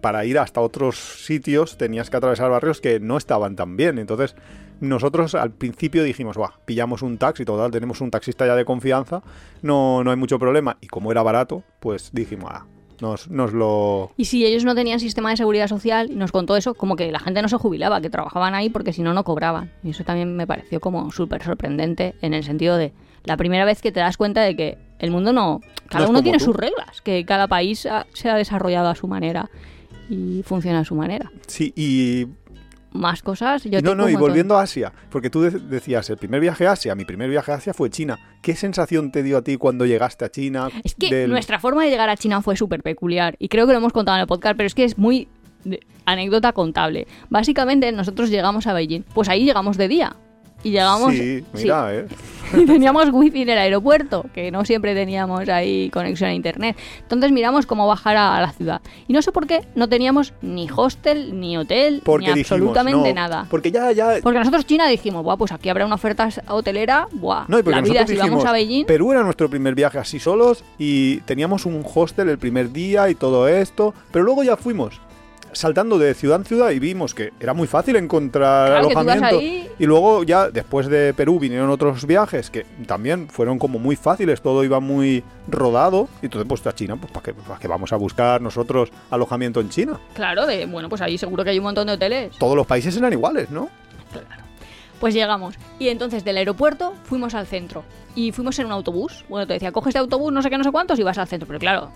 [0.01, 3.99] para ir hasta otros sitios tenías que atravesar barrios que no estaban tan bien.
[3.99, 4.37] Entonces,
[4.81, 9.23] nosotros al principio dijimos, Buah, pillamos un taxi, total, tenemos un taxista ya de confianza,
[9.63, 10.77] no, no hay mucho problema.
[10.81, 12.67] Y como era barato, pues dijimos, ah,
[13.01, 14.13] nos, nos lo...
[14.17, 17.21] Y si ellos no tenían sistema de seguridad social, nos contó eso, como que la
[17.21, 19.73] gente no se jubilaba, que trabajaban ahí porque si no, no cobraban.
[19.83, 22.93] Y eso también me pareció como súper sorprendente en el sentido de
[23.25, 25.61] la primera vez que te das cuenta de que el mundo no...
[25.89, 26.47] Cada uno tiene tú.
[26.47, 29.49] sus reglas, que cada país ha- se ha desarrollado a su manera
[30.11, 31.31] y funciona a su manera.
[31.47, 32.27] Sí, y
[32.93, 36.17] Más cosas, yo Y no, no, y volviendo a Asia, porque tú de- decías, el
[36.17, 38.19] primer viaje a Asia, mi primer viaje a Asia fue China.
[38.43, 40.71] ¿Qué sensación te dio a ti cuando llegaste a China?
[40.83, 43.73] Es que del- nuestra forma de llegar a China fue súper peculiar y creo que
[43.73, 45.29] lo hemos contado en el podcast, pero es que es muy
[45.65, 47.07] de- anécdota contable.
[47.29, 50.17] Básicamente nosotros llegamos a Beijing, pues ahí llegamos de día
[50.67, 52.07] y llegamos Sí, mira, ¿eh?
[52.57, 56.77] y teníamos wifi en el aeropuerto, que no siempre teníamos ahí conexión a internet.
[57.03, 58.81] Entonces miramos cómo bajar a, la ciudad.
[59.07, 63.09] Y no sé por qué no teníamos ni hostel, ni hotel, Porque ni dijimos, absolutamente
[63.09, 63.47] no, nada.
[63.51, 64.15] Porque ya, ya...
[64.23, 67.77] Porque nosotros China dijimos, buah, pues aquí habrá una oferta hotelera, buah, No, y porque
[67.77, 68.87] la vida nosotros si vamos a Beijing.
[68.87, 73.15] Perú era nuestro primer viaje así solos y teníamos un hostel el primer día y
[73.15, 75.01] todo esto, pero luego ya fuimos
[75.57, 79.41] saltando de ciudad en ciudad y vimos que era muy fácil encontrar Claro, alojamiento.
[79.41, 84.41] Y luego ya después de Perú vinieron otros viajes que también fueron como muy fáciles,
[84.41, 86.09] todo iba muy rodado.
[86.23, 89.61] Y entonces pues a China, pues ¿para qué, para qué vamos a buscar nosotros alojamiento
[89.61, 90.01] en China?
[90.15, 92.37] Claro, de, bueno, pues ahí seguro que hay un montón de hoteles.
[92.39, 93.69] Todos los países eran iguales, ¿no?
[95.01, 95.57] Pues llegamos.
[95.79, 97.85] Y entonces del aeropuerto fuimos al centro.
[98.15, 99.25] Y fuimos en un autobús.
[99.29, 101.29] Bueno, te decía, coges de autobús no sé qué, no sé cuántos y vas al
[101.29, 101.47] centro.
[101.47, 101.91] Pero claro,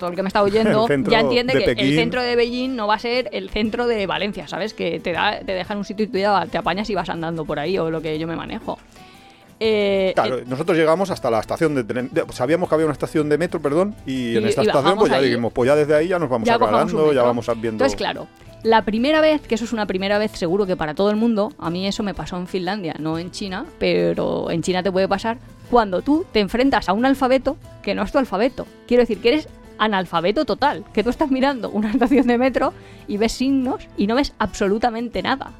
[0.00, 2.88] todo el que me está oyendo ya entiende de que el centro de Beijing no
[2.88, 4.74] va a ser el centro de Valencia, ¿sabes?
[4.74, 7.44] Que te, da, te dejan un sitio y tú ya te apañas y vas andando
[7.44, 8.78] por ahí o lo que yo me manejo.
[9.62, 12.08] Eh, Claro, eh, nosotros llegamos hasta la estación de tren.
[12.12, 14.96] de- Sabíamos que había una estación de metro, perdón, y, Y- en esta y estación
[14.98, 17.68] pues ya dijimos, pues ya desde ahí ya nos vamos ya aclarando, ya vamos viendo.
[17.84, 18.26] Entonces, claro,
[18.62, 21.52] la primera vez, que eso es una primera vez seguro que para todo el mundo,
[21.58, 25.08] a mí eso me pasó en Finlandia, no en China, pero en China te puede
[25.08, 25.36] pasar
[25.70, 28.66] cuando tú te enfrentas a un alfabeto que no es tu alfabeto.
[28.88, 29.48] Quiero decir que eres
[29.80, 32.72] analfabeto total, que tú estás mirando una estación de metro
[33.08, 35.50] y ves signos y no ves absolutamente nada.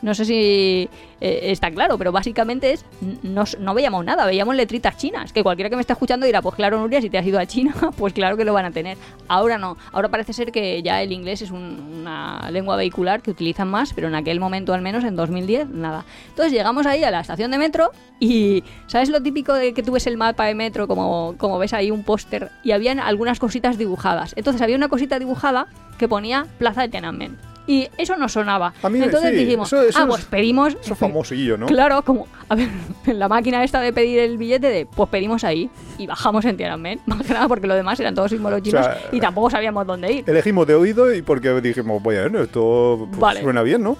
[0.00, 0.88] No sé si
[1.20, 2.84] eh, está claro, pero básicamente es
[3.22, 5.32] no, veíamos nada, veíamos letritas chinas.
[5.32, 7.46] Que cualquiera que me esté escuchando dirá, pues claro, Nuria, si te has ido a
[7.46, 8.96] China, pues claro que lo van a tener.
[9.26, 13.32] Ahora no, ahora parece ser que ya el inglés es un- una lengua vehicular que
[13.32, 16.04] utilizan más, pero en aquel momento al menos, en 2010, nada.
[16.28, 19.92] Entonces llegamos ahí a la estación de metro y ¿sabes lo típico de que tú
[19.92, 23.78] ves el mapa de metro, como, como ves ahí un póster y habían algunas cositas
[23.78, 24.32] dibujadas?
[24.36, 25.66] Entonces había una cosita dibujada
[25.98, 27.36] que ponía Plaza de Tiananmen.
[27.68, 28.72] Y eso nos sonaba.
[28.82, 30.74] A mí, Entonces sí, dijimos, eso- eso ah, es- pues pedimos...
[30.80, 31.66] Eso es famosillo, ¿no?
[31.66, 32.70] Claro, como, a ver,
[33.06, 36.56] en la máquina esta de pedir el billete de, pues pedimos ahí y bajamos en
[36.56, 39.86] Tiananmen, más que nada porque lo demás eran todos símbolos chinos sea, y tampoco sabíamos
[39.86, 40.24] dónde ir.
[40.26, 43.42] Elegimos de oído y porque dijimos, bueno, esto pues, Vale.
[43.42, 43.98] suena bien, ¿no?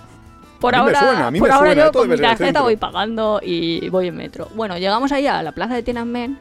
[0.61, 2.17] Por a mí me ahora, suena, a mí por me ahora suena, yo con mi
[2.17, 4.49] tarjeta voy pagando y voy en metro.
[4.57, 6.39] Bueno, llegamos ahí a la plaza de Tiananmen,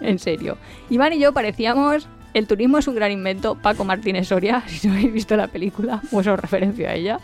[0.00, 0.56] en serio.
[0.88, 2.08] Iván y yo parecíamos...
[2.34, 6.02] El turismo es un gran invento, Paco Martínez Soria, si no habéis visto la película,
[6.10, 7.20] pues os referencio a ella.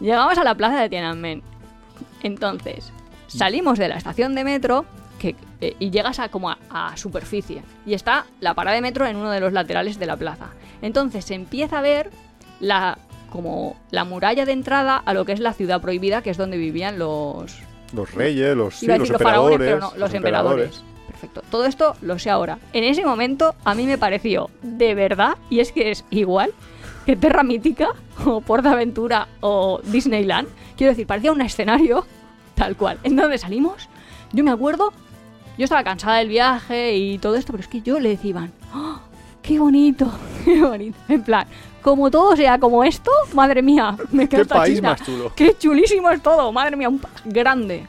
[0.00, 1.42] Llegamos a la plaza de Tiananmen.
[2.22, 2.92] Entonces,
[3.26, 4.84] salimos de la estación de metro
[5.18, 7.62] que, eh, y llegas a como a, a superficie.
[7.84, 10.48] Y está la parada de metro en uno de los laterales de la plaza.
[10.80, 12.10] Entonces se empieza a ver
[12.60, 12.98] la
[13.30, 16.56] como la muralla de entrada a lo que es la ciudad prohibida, que es donde
[16.56, 17.58] vivían los,
[17.92, 19.80] Los reyes, los, sí, Iba a los decir los faraones, emperadores.
[19.84, 20.84] pero no, los emperadores.
[21.20, 21.42] Perfecto.
[21.50, 22.58] Todo esto lo sé ahora.
[22.72, 26.52] En ese momento a mí me pareció de verdad, y es que es igual
[27.06, 27.88] que Terra Mítica
[28.24, 30.46] o Portaventura o Disneyland.
[30.76, 32.06] Quiero decir, parecía un escenario
[32.54, 32.98] tal cual.
[33.02, 33.88] En donde salimos,
[34.32, 34.92] yo me acuerdo,
[35.56, 38.52] yo estaba cansada del viaje y todo esto, pero es que yo le decía, Iván,
[38.74, 39.00] "¡Oh,
[39.42, 40.12] qué bonito,
[40.44, 40.98] qué bonito.
[41.08, 41.46] En plan,
[41.82, 44.90] como todo sea como esto, madre mía, me Qué encanta país China.
[44.90, 45.32] más chulo.
[45.34, 47.86] Qué chulísimo es todo, madre mía, un grande.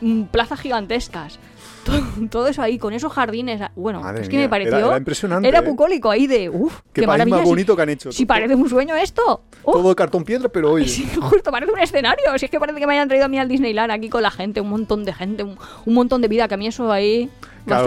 [0.00, 1.38] Mm, Plazas gigantescas.
[1.84, 3.60] Todo, todo eso ahí, con esos jardines.
[3.60, 4.76] ah, Bueno, Madre es que mía, me pareció.
[4.78, 5.62] era- era impresionante, Era ¿eh?
[5.62, 6.48] bucólico ahí de.
[6.48, 7.36] Uf, Qué, maravilla.
[7.36, 8.10] más si- bonito que han hecho.
[8.12, 9.42] Si parece un sueño esto.
[9.64, 10.88] Todo de cartón piedra, pero oye.
[10.88, 12.24] Sí, justo parece un escenario.
[12.38, 14.30] Si es que parece que me hayan traído a mí al Disneyland aquí con la
[14.30, 16.48] gente, un montón de gente, un, un montón de vida.
[16.48, 17.28] Que a mí eso ahí.
[17.66, 17.86] Claro.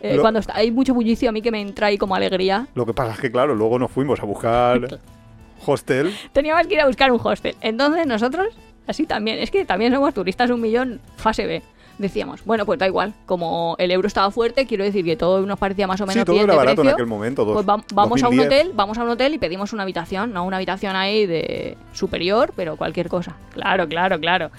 [0.00, 2.68] Eh, Lo- Cuando está- hay mucho bullicio, a mí que me entra ahí como alegría.
[2.74, 4.78] Lo que pasa es que, claro, luego nos fuimos a buscar
[5.66, 6.14] hostel.
[6.32, 7.56] Teníamos que ir a buscar un hostel.
[7.60, 8.48] Entonces nosotros,
[8.86, 11.62] así también, es que también somos turistas un millón, fase B.
[11.98, 15.58] Decíamos, bueno, pues da igual, como el euro estaba fuerte, quiero decir que todo nos
[15.58, 16.94] parecía más o menos Sí, todo bien era de barato en precio.
[16.94, 17.44] aquel momento.
[17.46, 18.46] dos- Pues vam- vamos a un 2010.
[18.46, 22.52] hotel, vamos a un hotel y pedimos una habitación, no una habitación ahí de superior,
[22.54, 23.34] pero cualquier cosa.
[23.54, 24.50] Claro, claro, claro.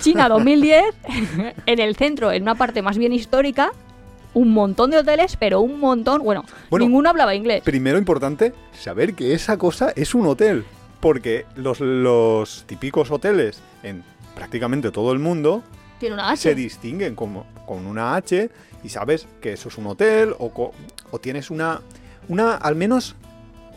[0.00, 0.84] China 2010,
[1.66, 3.72] en el centro, en una parte más bien histórica,
[4.34, 7.62] un montón de hoteles, pero un montón, bueno, Bueno, ninguno hablaba inglés.
[7.64, 10.64] Primero importante, saber que esa cosa es un hotel.
[11.00, 14.04] Porque los, los típicos hoteles en
[14.36, 15.64] prácticamente todo el mundo
[16.02, 16.56] Tiene una se H.
[16.56, 18.50] distinguen como, con una H
[18.82, 20.72] y sabes que eso es un hotel o,
[21.12, 21.80] o tienes una,
[22.26, 23.14] una, al menos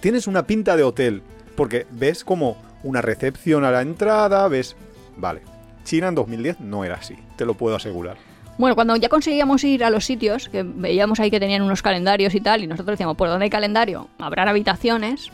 [0.02, 1.22] tienes una pinta de hotel,
[1.56, 4.76] porque ves como una recepción a la entrada, ves,
[5.16, 5.42] vale,
[5.84, 8.18] China en 2010 no era así, te lo puedo asegurar.
[8.58, 12.34] Bueno, cuando ya conseguíamos ir a los sitios, que veíamos ahí que tenían unos calendarios
[12.34, 14.08] y tal, y nosotros decíamos, ¿por dónde hay calendario?
[14.18, 15.30] ¿Habrán habitaciones?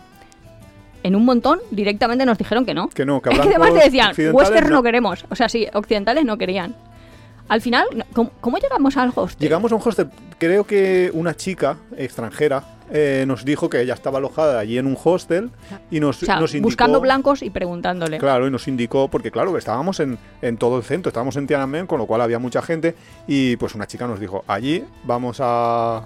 [1.04, 2.90] En un montón directamente nos dijeron que no.
[2.90, 4.78] Que no, que es que además te decían, western no.
[4.78, 4.84] no.
[4.84, 5.26] queremos.
[5.30, 6.76] O sea, sí, occidentales no querían.
[7.48, 9.46] Al final, ¿cómo, cómo llegamos al hostel?
[9.46, 14.18] Llegamos a un hostel, creo que una chica extranjera eh, nos dijo que ella estaba
[14.18, 15.50] alojada allí en un hostel
[15.90, 16.68] y nos, o sea, nos indicó...
[16.68, 18.18] buscando blancos y preguntándole.
[18.18, 21.88] Claro, y nos indicó, porque claro, estábamos en, en todo el centro, estábamos en Tiananmen,
[21.88, 22.96] con lo cual había mucha gente,
[23.28, 26.06] y pues una chica nos dijo, allí vamos a,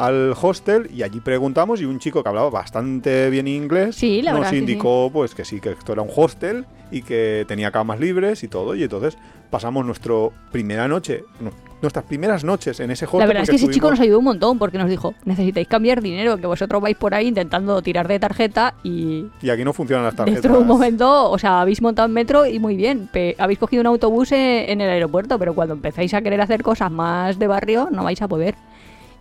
[0.00, 4.32] al hostel, y allí preguntamos, y un chico que hablaba bastante bien inglés Sí, la
[4.32, 7.70] nos verdad que indicó pues que sí, que esto era un hostel, y que tenía
[7.70, 9.16] camas libres y todo, y entonces
[9.50, 10.14] pasamos nuestra
[10.52, 11.50] primera noche, no,
[11.82, 13.20] nuestras primeras noches en ese hostel.
[13.20, 16.02] La verdad es que ese chico nos ayudó un montón porque nos dijo, necesitáis cambiar
[16.02, 20.04] dinero, que vosotros vais por ahí intentando tirar de tarjeta y Y aquí no funcionan
[20.04, 20.42] las tarjetas.
[20.42, 23.08] dentro de un momento, o sea, habéis montado en metro y muy bien,
[23.38, 26.90] habéis cogido un autobús e- en el aeropuerto, pero cuando empezáis a querer hacer cosas
[26.90, 28.54] más de barrio no vais a poder.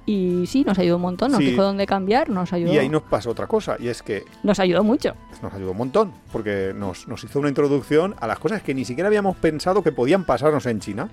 [0.06, 1.52] Y sí, nos ayudó un montón, nos Sí.
[1.52, 4.60] dijo dónde cambiar, nos ayudó, Y ahí nos pasó otra cosa, y es que nos
[4.60, 5.14] ayudó mucho.
[5.44, 8.86] nos ayudó un montón, porque nos, nos hizo una introducción a las cosas que ni
[8.86, 11.10] siquiera habíamos pensado que podían pasarnos en China.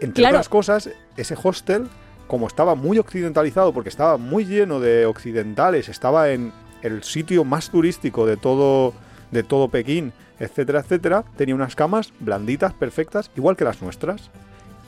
[0.00, 0.36] Entre Claro.
[0.36, 1.88] otras cosas, ese hostel,
[2.28, 7.70] como estaba muy occidentalizado, porque estaba muy lleno de occidentales, estaba en el sitio más
[7.70, 8.92] turístico de todo,
[9.30, 14.30] de todo Pekín, etcétera, etcétera, tenía unas camas blanditas, perfectas, igual que las nuestras.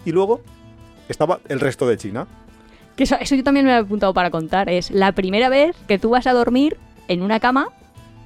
[0.04, 0.40] Y luego
[1.08, 2.26] estaba el resto de China.
[2.96, 5.98] Que eso, eso yo también me he apuntado para contar, es la primera vez que
[5.98, 6.76] tú vas a dormir
[7.08, 7.68] en una cama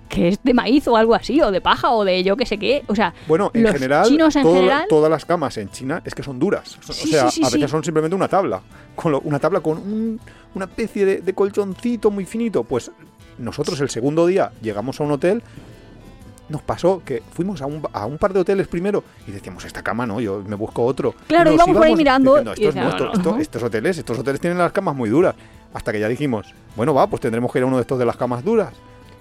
[0.08, 2.58] que es de maíz o algo así, o de paja, o de yo que sé
[2.58, 5.70] qué, o sea, Bueno, en los general, chinos en todo- general todas las camas en
[5.70, 6.78] China es que son duras.
[6.88, 8.60] O Sí, sea, sí, sí, a veces son simplemente una tabla.
[8.96, 10.20] Con lo- una tabla con un-
[10.56, 12.64] una especie de, de colchoncito muy finito.
[12.64, 12.90] Pues
[13.38, 15.42] nosotros el segundo día llegamos a un hotel.
[16.50, 19.82] Nos pasó que fuimos a un, a un par de hoteles primero y decíamos, esta
[19.82, 21.14] cama no, yo me busco otro.
[21.28, 23.32] Claro, Y nos íbamos por ahí mirando diciendo, y "Esto es decíamos, nuestro, no, esto-
[23.36, 23.40] no".
[23.40, 25.34] estos hoteles, estos hoteles tienen las camas muy duras.
[25.72, 28.04] Hasta que ya dijimos, bueno, va, pues tendremos que ir a uno de estos de
[28.04, 28.74] las camas duras.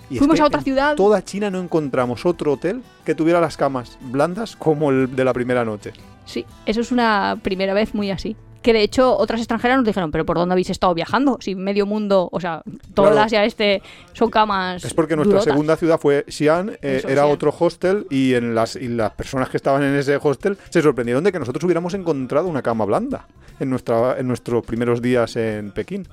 [0.09, 0.95] Y es Fuimos que a otra en ciudad.
[0.95, 5.33] Toda China no encontramos otro hotel que tuviera las camas blandas como el de la
[5.33, 5.93] primera noche.
[6.25, 8.35] Sí, eso es una primera vez muy así.
[8.61, 11.37] Que de hecho otras extranjeras nos dijeron, pero ¿por dónde habéis estado viajando?
[11.39, 12.61] Si medio mundo, o sea,
[12.93, 13.21] todo Claro.
[13.21, 15.53] Asia este son camas Es porque nuestra durotas.
[15.53, 17.33] segunda ciudad fue Xi'an, eh, Eso, era Xi'an.
[17.33, 21.23] otro hostel y en las y las personas que estaban en ese hostel se sorprendieron
[21.23, 23.27] de que nosotros hubiéramos encontrado una cama blanda
[23.61, 26.05] en nuestra en nuestros primeros días en Pekín.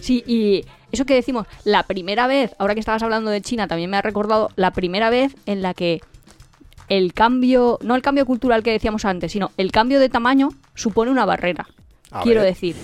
[0.00, 3.88] Sí, y eso que decimos, la primera vez, ahora que estabas hablando de China, también
[3.88, 6.00] me ha recordado la primera vez en la que
[6.88, 11.12] el cambio, no el cambio cultural que decíamos antes, sino el cambio de tamaño supone
[11.12, 11.68] una barrera.
[12.12, 12.50] A Quiero ver.
[12.54, 12.76] decir,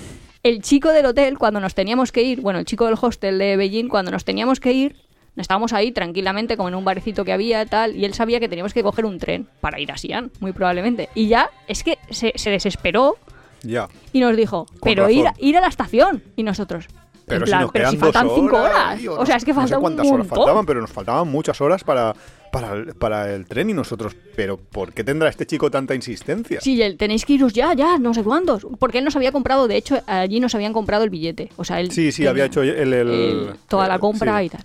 [0.43, 3.57] el chico del hotel, cuando nos teníamos que ir, bueno, el chico del hostel de
[3.57, 4.97] Beijing, cuando nos teníamos que ir,
[5.37, 8.75] estábamos ahí tranquilamente, como en un barecito que había tal, y él sabía que teníamos
[8.75, 11.09] que coger un tren para ir a Xi'an, muy probablemente.
[11.15, 13.17] Y ya, es que se, se desesperó
[13.63, 13.89] Ya.
[14.13, 16.23] y nos dijo, Con pero ir, ir a la estación.
[16.37, 16.87] Y nosotros,
[17.29, 19.69] Pero si nos pero si faltan cinco horas, o sea, no- es que no falta
[19.69, 22.15] sé un cuántas horas faltaban, pero nos faltaban muchas horas para,
[22.53, 26.61] para, el- para el tren y nosotros, pero ¿por qué tendrá este chico tanta insistencia?
[26.61, 28.67] Sí, el, tenéis que iros ya, ya, no sé cuántos.
[28.79, 31.51] Porque él nos había comprado, de hecho, allí nos habían comprado el billete.
[31.57, 34.47] O sea, él Sí, sí, había hecho el, el- el- toda la compra sí.
[34.47, 34.65] y tal.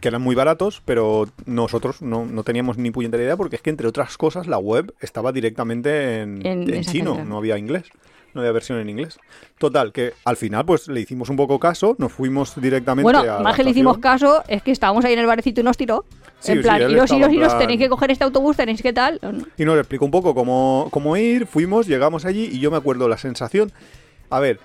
[0.00, 3.70] que eran muy baratos, pero nosotros no, no teníamos ni puñetera idea porque es que,
[3.70, 7.84] entre otras cosas, la web estaba directamente en, En- en esa chino, no había inglés.
[8.34, 9.18] No había versión en inglés.
[9.58, 13.24] Total, que al final pues le hicimos un poco caso, nos fuimos directamente Bueno, a
[13.24, 15.76] la más que le hicimos caso, es que estábamos ahí en el barecito y nos
[15.76, 16.04] tiró.
[16.40, 18.82] Sí, en sí, plan, él iros, iros, iros, plan- tenéis que coger este autobús, tenéis
[18.82, 19.20] que tal.
[19.58, 23.08] Y nos explicó un poco cómo, cómo ir, fuimos, llegamos allí y yo me acuerdo
[23.08, 23.70] la sensación.
[24.30, 24.58] A ver,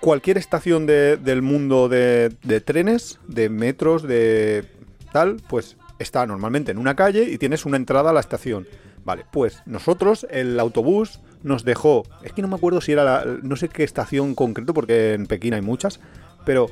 [0.00, 4.64] cualquier estación de- del mundo de, de trenes, de metros, de
[5.12, 8.66] tal, pues está normalmente en una calle y tienes una entrada a la estación.
[9.04, 13.24] Vale, pues nosotros, el autobús, nos dejó, es que no me acuerdo si era la,
[13.42, 16.00] no sé qué estación concreto, porque en Pekín hay muchas,
[16.44, 16.68] pero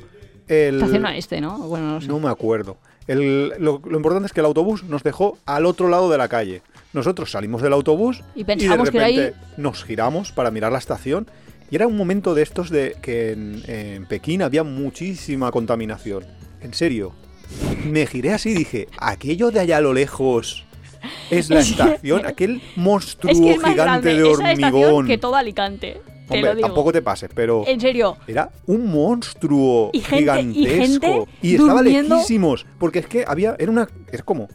[0.49, 0.75] el...
[0.75, 1.57] Estación este, ¿no?
[1.59, 2.07] Bueno, no sé.
[2.07, 2.77] No me acuerdo.
[3.07, 6.27] El- lo, lo importante es que el autobús nos dejó al otro lado de la
[6.27, 6.61] calle.
[6.93, 10.71] Nosotros salimos del autobús Y pensamos de que era ahí- repente nos giramos para mirar
[10.71, 11.27] la estación
[11.71, 16.23] y era un momento de estos de que en, en Pekín había muchísima contaminación.
[16.61, 17.13] En serio.
[17.85, 20.65] Me giré así y dije, aquello de allá a lo lejos
[21.29, 25.07] es la Es estación, aquel monstruo Es que es gigante grande de hormigón.
[25.07, 26.01] que todo Alicante.
[26.27, 26.67] Te Hombre, lo digo.
[26.69, 28.15] tampoco te pases, pero En serio.
[28.27, 30.19] era un monstruo Y gente- y
[30.65, 30.75] gigantesco.
[30.77, 32.65] gente Y estaba lejísimos.
[32.79, 33.55] Porque es que había.
[33.59, 33.89] Era una.
[34.11, 34.47] Era como.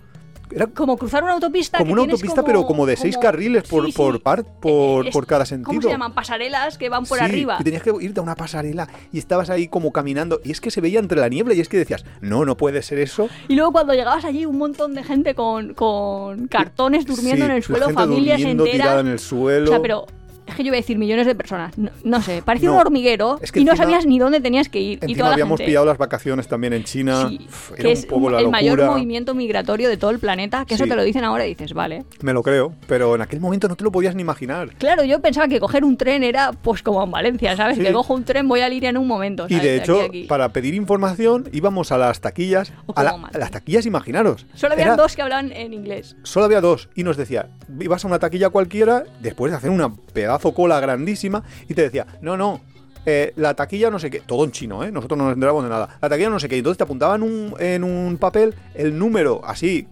[0.50, 1.78] Era Como cruzar una autopista.
[1.78, 3.96] como que una autopista, pero como de seis carriles por, Sí, sí.
[3.96, 5.66] por, par, por, Es- por cada sentido.
[5.68, 6.14] ¿Cómo se llaman?
[6.14, 7.56] Pasarelas que van por Sí, arriba.
[7.60, 10.40] Y tenías que irte a una pasarela y estabas ahí como caminando.
[10.44, 12.82] Y es que se veía entre la niebla y es que decías, no, no puede
[12.82, 13.28] ser eso.
[13.48, 17.62] Y luego cuando llegabas allí, un montón de gente con, con cartones durmiendo en el
[17.62, 19.00] suelo, familias enteras.
[19.00, 19.66] en el suelo.
[19.66, 20.06] O sea, pero
[20.48, 21.76] es que yo voy a decir millones de personas.
[21.78, 24.68] No, no sé, parecía No, un hormiguero es que y no sabías ni dónde tenías
[24.68, 24.98] que ir.
[25.06, 25.68] y toda la habíamos gente.
[25.70, 27.28] pillado las vacaciones también en China.
[27.28, 30.74] Sí, Uf, era un poco la el mayor movimiento migratorio de todo el planeta, que
[30.74, 30.90] eso Sí.
[30.90, 32.04] te lo dicen ahora y dices, vale.
[32.22, 34.70] Me lo creo, pero en aquel momento no te lo podías ni imaginar.
[34.78, 37.76] Claro, yo pensaba que coger un tren era pues como en Valencia, ¿sabes?
[37.76, 37.82] Sí.
[37.84, 39.46] Que cojo un tren, voy a ir en un momento.
[39.48, 40.24] Y de hecho, aquí a aquí.
[40.24, 42.72] para pedir información íbamos a las taquillas.
[42.94, 44.46] A, la- las taquillas, imaginaros.
[44.54, 46.16] Solo habían Era- dos que hablaban en inglés.
[46.22, 46.88] Solo había dos.
[46.94, 47.48] Y nos decía,
[47.80, 52.06] ibas a una taquilla cualquiera, después de hacer una pedazo cola grandísima, y te decía,
[52.22, 52.60] no, no.
[53.06, 54.90] eh, la taquilla no sé qué, todo en chino, ¿eh?
[54.92, 55.98] Nosotros no nos enterábamos de nada.
[56.02, 59.86] La taquilla no sé qué, entonces te apuntaban un- en un papel el número así,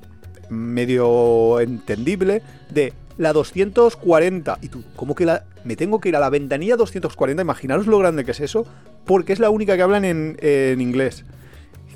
[0.50, 4.58] medio entendible, de la 240.
[4.62, 5.44] Y tú, ¿cómo que la.?
[5.64, 8.66] Me tengo que ir a la ventanilla 240, imaginaros lo grande que es eso,
[9.04, 11.24] porque es la única que hablan en inglés.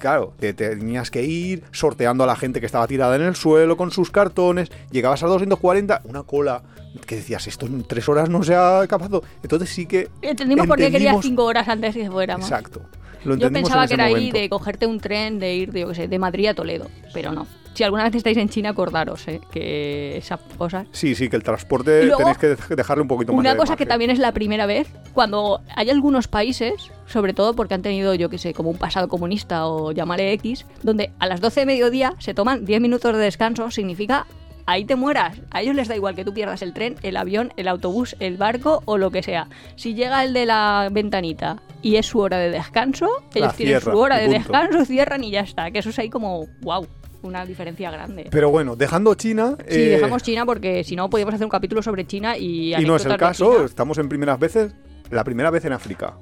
[0.00, 3.76] Claro, te tenías que ir sorteando a la gente que estaba tirada en el suelo
[3.76, 4.70] con sus cartones.
[4.90, 6.62] Llegabas a 240, una cola
[7.06, 9.22] que decías, esto en tres horas no se ha acabado.
[9.42, 10.08] Entonces sí que.
[10.22, 12.46] Entendimos por qué querías entendimos- cinco horas antes que fuéramos.
[12.50, 12.80] Exacto.
[13.24, 15.88] Lo Yo pensaba en que era ahí de cogerte un tren, de ir, de, yo
[15.88, 17.46] qué sé, de Madrid a Toledo, pero no.
[17.74, 19.40] Si alguna vez estáis en China, acordaros, ¿eh?
[19.52, 20.86] que esas cosas...
[20.90, 23.56] Sí, sí, que el transporte luego, tenéis que dej- dejarle un poquito más Una de
[23.56, 26.74] cosa que también es la primera vez, cuando hay algunos países,
[27.06, 30.66] sobre todo porque han tenido, yo qué sé, como un pasado comunista o llamarle X,
[30.82, 34.26] donde a las 12 de mediodía se toman 10 minutos de descanso, significa
[34.70, 35.40] ahí te mueras.
[35.50, 38.36] A ellos les da igual que tú pierdas el tren, el avión, el autobús, el
[38.36, 39.48] barco o lo que sea.
[39.76, 43.92] Si llega el de la ventanita y es su hora de descanso, ellos tienen cierra,
[43.92, 44.38] su hora de punto.
[44.38, 45.70] descanso, cierran y ya está.
[45.70, 46.86] Que eso es ahí como, wow,
[47.22, 48.28] una diferencia grande.
[48.30, 49.56] Pero bueno, dejando China.
[49.68, 52.74] Sí, eh, dejamos China porque si no podíamos hacer un capítulo sobre China y...
[52.74, 54.72] Y no es el caso, estamos en primeras veces.
[55.10, 56.14] La primera vez en África.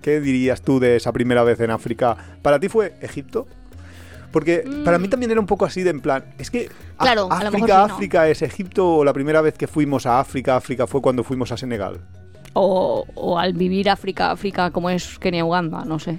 [0.00, 2.16] ¿Qué dirías tú de esa primera vez en África?
[2.42, 3.48] ¿Para ti fue Egipto?
[4.32, 6.68] Porque para mí también era un poco así de en plan, es que
[6.98, 7.04] a- Mm.
[7.04, 7.84] Claro, a África.
[7.84, 11.52] África es Egipto o la primera vez que fuimos a África, África fue cuando fuimos
[11.52, 12.00] a Senegal.
[12.54, 16.18] O, o al vivir África, África como es Kenia, Uganda, no sé.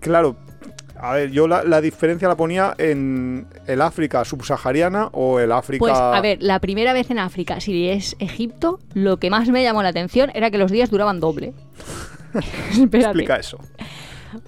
[0.00, 0.36] Claro,
[0.98, 5.78] a ver, yo la, la diferencia la ponía en el África subsahariana o el África...
[5.80, 9.62] Pues a ver, la primera vez en África, si es Egipto, lo que más me
[9.62, 11.52] llamó la atención era que los días duraban doble.
[12.92, 13.58] Explica eso.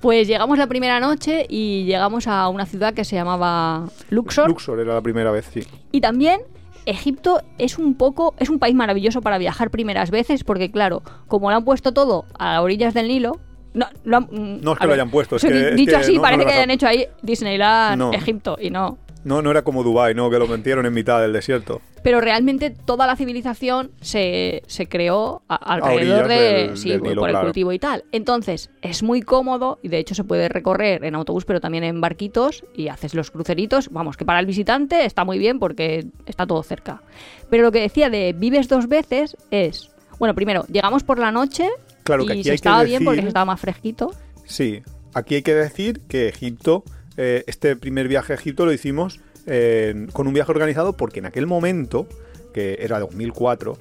[0.01, 4.49] Pues llegamos la primera noche y llegamos a una ciudad que se llamaba Luxor.
[4.49, 5.61] Luxor era la primera vez, sí.
[5.93, 6.41] Y también
[6.87, 11.51] Egipto es un poco, es un país maravilloso para viajar primeras veces, porque claro, como
[11.51, 13.39] lo han puesto todo a orillas del Nilo,
[13.73, 15.97] no, lo han- mm, No es que lo hayan puesto, es que- es dicho que
[15.97, 18.15] así, no- parece no que hayan hecho ahí Disneyland.
[18.15, 18.99] Egipto, y no.
[19.25, 20.29] No, no era como Dubai, ¿no?
[20.31, 21.81] Que lo metieron en mitad del desierto.
[22.03, 27.09] Pero realmente toda la civilización se, se creó a- alrededor de del- sí, del por
[27.11, 27.41] el claro.
[27.47, 28.05] cultivo y tal.
[28.13, 32.01] Entonces, es muy cómodo y de hecho se puede recorrer en autobús, pero también en
[32.03, 33.89] barquitos y haces los cruceritos.
[33.91, 37.03] Vamos, que para el visitante está muy bien porque está todo cerca.
[37.49, 41.71] Pero lo que decía de vives dos veces es, bueno, primero, llegamos por la noche
[42.03, 44.11] Claro, que y aquí se hay que estaba bien porque se estaba más fresquito.
[44.45, 44.83] Sí,
[45.15, 46.85] aquí hay que decir que Egipto,
[47.17, 51.27] eh, este primer viaje a Egipto lo hicimos eh, con un viaje organizado porque en
[51.27, 52.07] aquel momento,
[52.53, 53.79] que era 2004,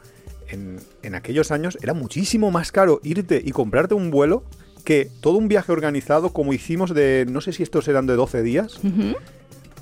[0.49, 4.43] en, en aquellos años era muchísimo más caro irte y comprarte un vuelo
[4.84, 8.43] que todo un viaje organizado como hicimos de, no sé si estos eran de 12
[8.43, 8.79] días,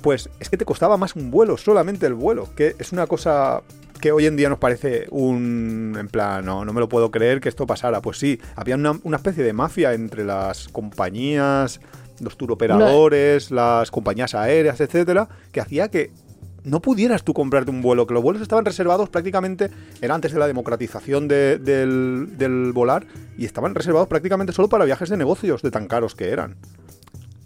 [0.00, 3.62] pues es que te costaba más un vuelo, solamente el vuelo, que es una cosa
[4.00, 5.96] que hoy en día nos parece un...
[5.98, 8.02] en plan, no, no me lo puedo creer que esto pasara.
[8.02, 11.80] Pues sí, había una, una especie de mafia entre las compañías,
[12.22, 16.10] los turoperadores, las compañías aéreas, etcétera, que hacía que
[16.64, 19.68] no pudieras tú comprarte un vuelo, que los vuelos estaban reservados prácticamente,
[20.00, 23.04] era antes de la democratización de- del, del volar,
[23.36, 26.56] y estaban reservados prácticamente solo para viajes de negocios, de tan caros que eran.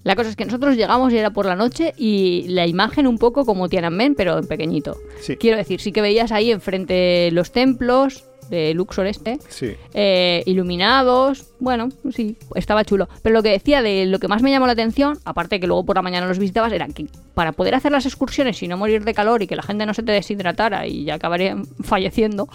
[0.05, 3.19] La cosa es que nosotros llegamos y era por la noche y la imagen un
[3.19, 4.97] poco como Tiananmen, pero en pequeñito.
[5.21, 5.37] Sí.
[5.37, 9.73] Quiero decir, sí que veías ahí enfrente los templos, de Luxor este, Sí.
[9.95, 13.09] eh, iluminados, bueno, sí, estaba chulo.
[13.23, 15.85] Pero lo que decía de lo que más me llamó la atención, aparte que luego
[15.85, 19.05] por la mañana los visitabas, era que para poder hacer las excursiones y no morir
[19.05, 22.49] de calor y que la gente no se te deshidratara y ya acabaría falleciendo,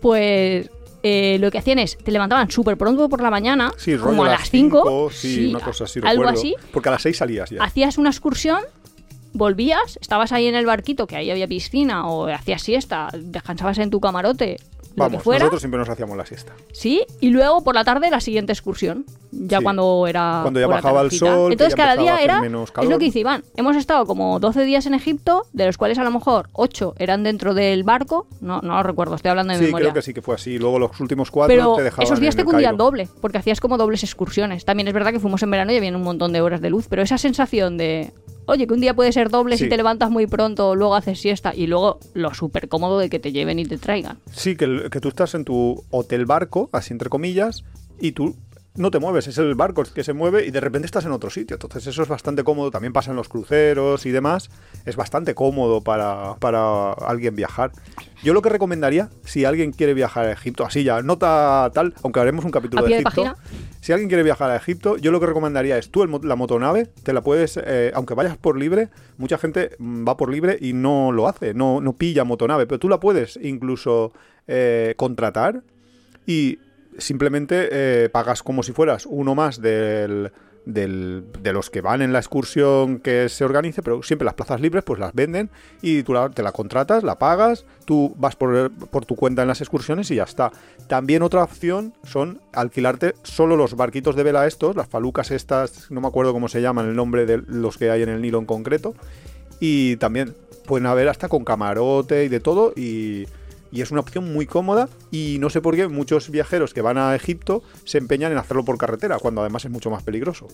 [0.00, 0.70] pues
[1.02, 4.24] eh, lo que hacían es, te levantaban súper pronto por la mañana, Sí, rollo como
[4.24, 6.38] a las 5, sí, una cosa así, algo recuerdo.
[6.40, 7.62] así, Porque a las 6 salías ya.
[7.62, 8.60] hacías una excursión,
[9.32, 13.90] volvías, estabas ahí en el barquito, que ahí había piscina, o hacías siesta, descansabas en
[13.90, 14.58] tu camarote,
[14.90, 15.38] lo que Vamos, fuera.
[15.40, 16.52] nosotros siempre nos hacíamos la siesta.
[16.72, 19.64] Sí, y luego por la tarde la siguiente excursión, ya Sí.
[19.64, 22.90] cuando era Cuando ya bajaba el sol, Entonces cada día era menos es calor.
[22.90, 23.44] lo que dice Iván.
[23.56, 27.22] Hemos estado como 12 días en Egipto, de los cuales a lo mejor 8 eran
[27.22, 29.84] dentro del barco, no no lo recuerdo, estoy hablando de Sí, memoria.
[29.86, 30.58] creo que sí que fue así.
[30.58, 33.76] Luego los últimos cuatro Pero te dejaban esos días te cundían doble, porque hacías como
[33.78, 34.64] dobles excursiones.
[34.64, 36.86] También es verdad que fuimos en verano y había un montón de horas de luz,
[36.88, 38.12] pero esa sensación de,
[38.50, 39.64] oye, que un día puede ser doble Sí.
[39.64, 43.18] si te levantas muy pronto, luego haces siesta y luego lo súper cómodo de que
[43.18, 44.18] te lleven y te traigan.
[44.32, 47.64] Sí, que, que tú estás en tu hotel barco, así entre comillas,
[48.00, 48.34] y tú
[48.76, 51.30] no te mueves, es el barco que se mueve y de repente estás en otro
[51.30, 51.54] sitio.
[51.54, 54.50] Entonces eso es bastante cómodo, también pasa en los cruceros y demás,
[54.86, 57.72] es bastante cómodo para, para alguien viajar.
[58.22, 62.20] Yo lo que recomendaría, si alguien quiere viajar a Egipto, así ya, nota tal, aunque
[62.20, 63.34] haremos un capítulo ¿A de Egipto,
[63.80, 66.86] si alguien quiere viajar a Egipto, yo lo que recomendaría es tú el la motonave,
[67.02, 70.74] te la puedes, eh, aunque vayas por libre, mucha gente mm, va por libre y
[70.74, 74.12] no lo hace, no, no pilla motonave, pero tú la puedes incluso
[74.46, 75.62] eh, contratar
[76.26, 76.58] y
[76.98, 80.32] simplemente eh, pagas como si fueras uno más del,
[80.64, 84.60] del- de los que van en la excursión que se organice, pero siempre las plazas
[84.60, 85.50] libres pues las venden
[85.82, 89.60] y tú te la contratas, la pagas, tú vas por, por tu cuenta en las
[89.60, 90.50] excursiones y ya está.
[90.88, 96.00] También otra opción son alquilarte solo los barquitos de vela estos, las falucas estas, no
[96.00, 98.46] me acuerdo cómo se llaman el nombre de los que hay en el Nilo en
[98.46, 98.94] concreto,
[99.60, 100.34] y también
[100.66, 103.26] pueden haber hasta con camarote y de todo y,
[103.72, 106.98] y es una opción muy cómoda y no sé por qué muchos viajeros que van
[106.98, 110.48] a Egipto se empeñan en hacerlo por carretera cuando además es mucho más peligroso.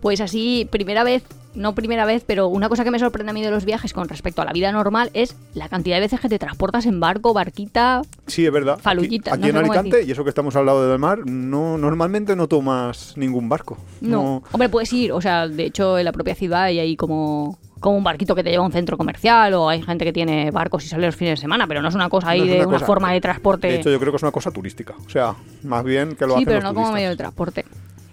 [0.00, 1.24] Pues así, primera vez,
[1.54, 4.08] no primera vez, pero una cosa que me sorprende a mí de los viajes con
[4.08, 7.32] respecto a la vida normal es la cantidad de veces que te transportas en barco,
[7.32, 8.02] barquita.
[8.26, 8.78] Sí, es verdad.
[8.78, 10.08] Falullita, Aquí, no aquí en Alicante, decir.
[10.10, 13.78] y eso que estamos al lado del mar, no, normalmente no tomas ningún barco.
[14.00, 14.42] No.
[14.52, 17.96] Hombre, puedes ir, o sea, de hecho en la propia ciudad hay ahí como, como
[17.98, 20.84] un barquito que te lleva a un centro comercial o hay gente que tiene barcos
[20.84, 22.66] y sale los fines de semana, pero no es una cosa ahí No de una
[22.68, 23.68] una cosa- forma de transporte.
[23.68, 24.94] De hecho, yo creo que es una cosa turística.
[25.06, 27.64] O sea, más bien que lo sí, hacen pero los no como medio de transporte.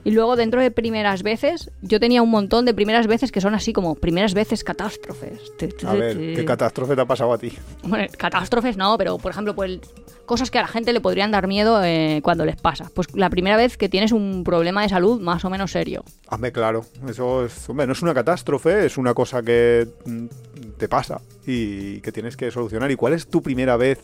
[0.04, 3.56] Y luego dentro de primeras veces, yo tenía un montón de primeras veces que son
[3.56, 5.40] así como primeras veces catástrofes.
[5.86, 7.54] A ver, ¿qué catástrofe te ha pasado a ti?
[7.84, 9.80] Bueno, catástrofes no, pero por ejemplo, pues
[10.26, 12.90] cosas que a la gente le podrían dar miedo eh, cuando les pasa.
[12.94, 16.04] Pues la primera vez que tienes un problema de salud más o menos serio.
[16.28, 20.26] Hazme claro, eso es, hombre, no es una catástrofe, es una cosa que mm,
[20.78, 22.92] te pasa y que tienes que solucionar.
[22.92, 24.00] ¿Y cuál es tu primera vez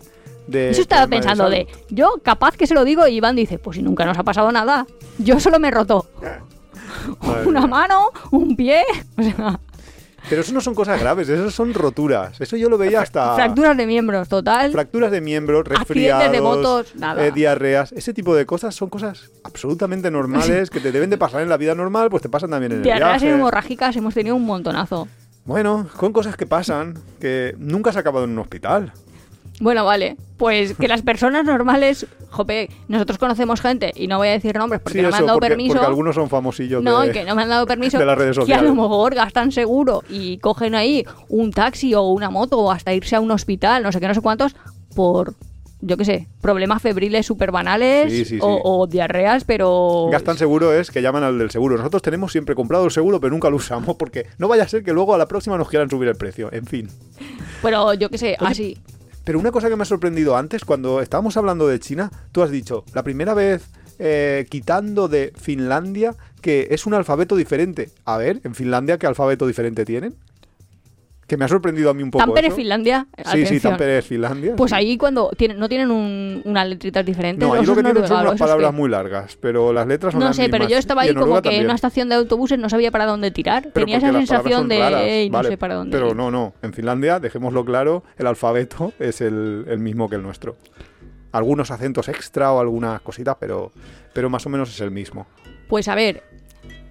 [0.49, 3.77] de Eso estaba pensando de, yo capaz que se lo digo y Iván dice, pues
[3.77, 4.85] si nunca nos ha pasado nada.
[5.17, 6.07] Yo solo me he roto
[7.45, 8.83] una mano, un pie,
[9.17, 9.59] o sea,
[10.29, 12.39] Pero eso no son cosas graves, eso son roturas.
[12.41, 14.71] Eso yo lo veía hasta fracturas de miembros, total.
[14.71, 17.25] fracturas de miembros, Accidentes resfriados, de motos, nada.
[17.25, 21.41] eh, diarreas, ese tipo de cosas son cosas absolutamente normales que te deben de pasar
[21.41, 24.45] en la vida normal, pues te pasan también en el Diarreas hemorrágicas hemos tenido un
[24.45, 25.07] montonazo.
[25.45, 28.93] Bueno, con cosas que pasan, que nunca has acabado en un hospital.
[29.59, 30.15] Bueno, vale.
[30.37, 34.81] Pues que las personas normales, jope, nosotros conocemos gente, y no voy a decir nombres
[34.81, 35.73] porque sí, no me han dado porque, permiso.
[35.73, 37.11] porque algunos son famosillos No, de...
[37.11, 37.97] que no me han dado permiso.
[37.99, 38.69] de las redes Que a sociales.
[38.69, 43.17] lo mejor gastan seguro y cogen ahí un taxi o una moto o hasta irse
[43.17, 44.55] a un hospital, no sé qué, no sé cuántos,
[44.95, 45.33] por,
[45.81, 48.39] yo qué sé, problemas febriles súper banales Sí, sí, sí.
[48.41, 50.07] O, o diarreas, pero...
[50.09, 51.75] Gastan seguro es que llaman al del seguro.
[51.75, 54.83] Nosotros tenemos siempre comprado el seguro, pero nunca lo usamos porque no vaya a ser
[54.85, 56.47] que luego a la próxima nos quieran subir el precio.
[56.53, 56.87] En fin.
[57.61, 58.77] Pero yo qué sé, Oye, así.
[59.29, 62.49] Pero una cosa que me ha sorprendido antes, cuando estábamos hablando de China, tú has
[62.49, 63.69] dicho, la primera vez
[63.99, 67.91] eh, quitando de Finlandia, que es un alfabeto diferente.
[68.05, 70.15] A ver, en Finlandia, ¿qué alfabeto diferente tienen?
[71.29, 72.25] Que me ha sorprendido a mí un poco.
[72.25, 72.55] Tampere, eso.
[72.55, 73.05] Finlandia.
[73.15, 73.71] Sí, sí, atención.
[73.73, 74.55] Tampere es Finlandia.
[74.55, 74.75] Pues sí.
[74.75, 77.47] ahí cuando tienen, no tienen un, unas letritas diferentes.
[77.47, 80.25] No, ahí lo que tienen son unas palabras muy largas, pero las letras son No
[80.25, 82.89] las sé, pero yo estaba ahí como que en una estación de autobuses no sabía
[82.89, 83.69] para dónde tirar.
[83.71, 85.95] Pero Tenía esa sensación de raras, "Ey, no sé para dónde.
[85.95, 86.15] Pero ir".
[86.15, 86.55] no, no.
[86.63, 90.57] En Finlandia, dejémoslo claro, el alfabeto es el, el mismo que el nuestro.
[91.31, 93.71] Algunos acentos extra o algunas cositas, pero,
[94.13, 95.27] pero más o menos es el mismo.
[95.67, 96.23] Pues a ver,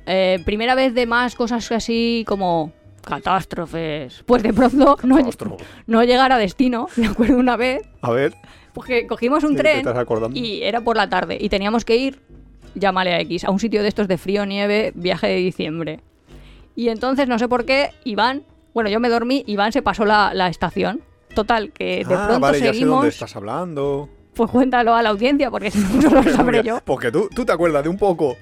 [0.07, 2.72] eh, primera vez de más cosas así como
[3.05, 4.23] catástrofes.
[4.27, 5.19] Pues de pronto no,
[5.87, 6.89] no llegar a destino.
[6.97, 8.35] Me acuerdo una vez, A ver,
[8.75, 12.21] porque cogimos un ¿de qué tren y era por la tarde y teníamos que ir,
[12.75, 16.01] llámale a X, a un sitio de estos de frío, nieve, viaje de diciembre.
[16.77, 18.45] Y entonces no sé por qué, Iván,
[18.75, 21.01] bueno, yo me dormí, Iván se pasó la, la estación.
[21.35, 22.97] Total, que de ah, pronto vale, ya sé seguimos.
[22.97, 24.09] dónde estás hablando.
[24.35, 26.81] Pues cuéntalo a la audiencia, porque si no, no lo sabré yo.
[26.85, 28.37] Porque tú, tú te acuerdas de un poco.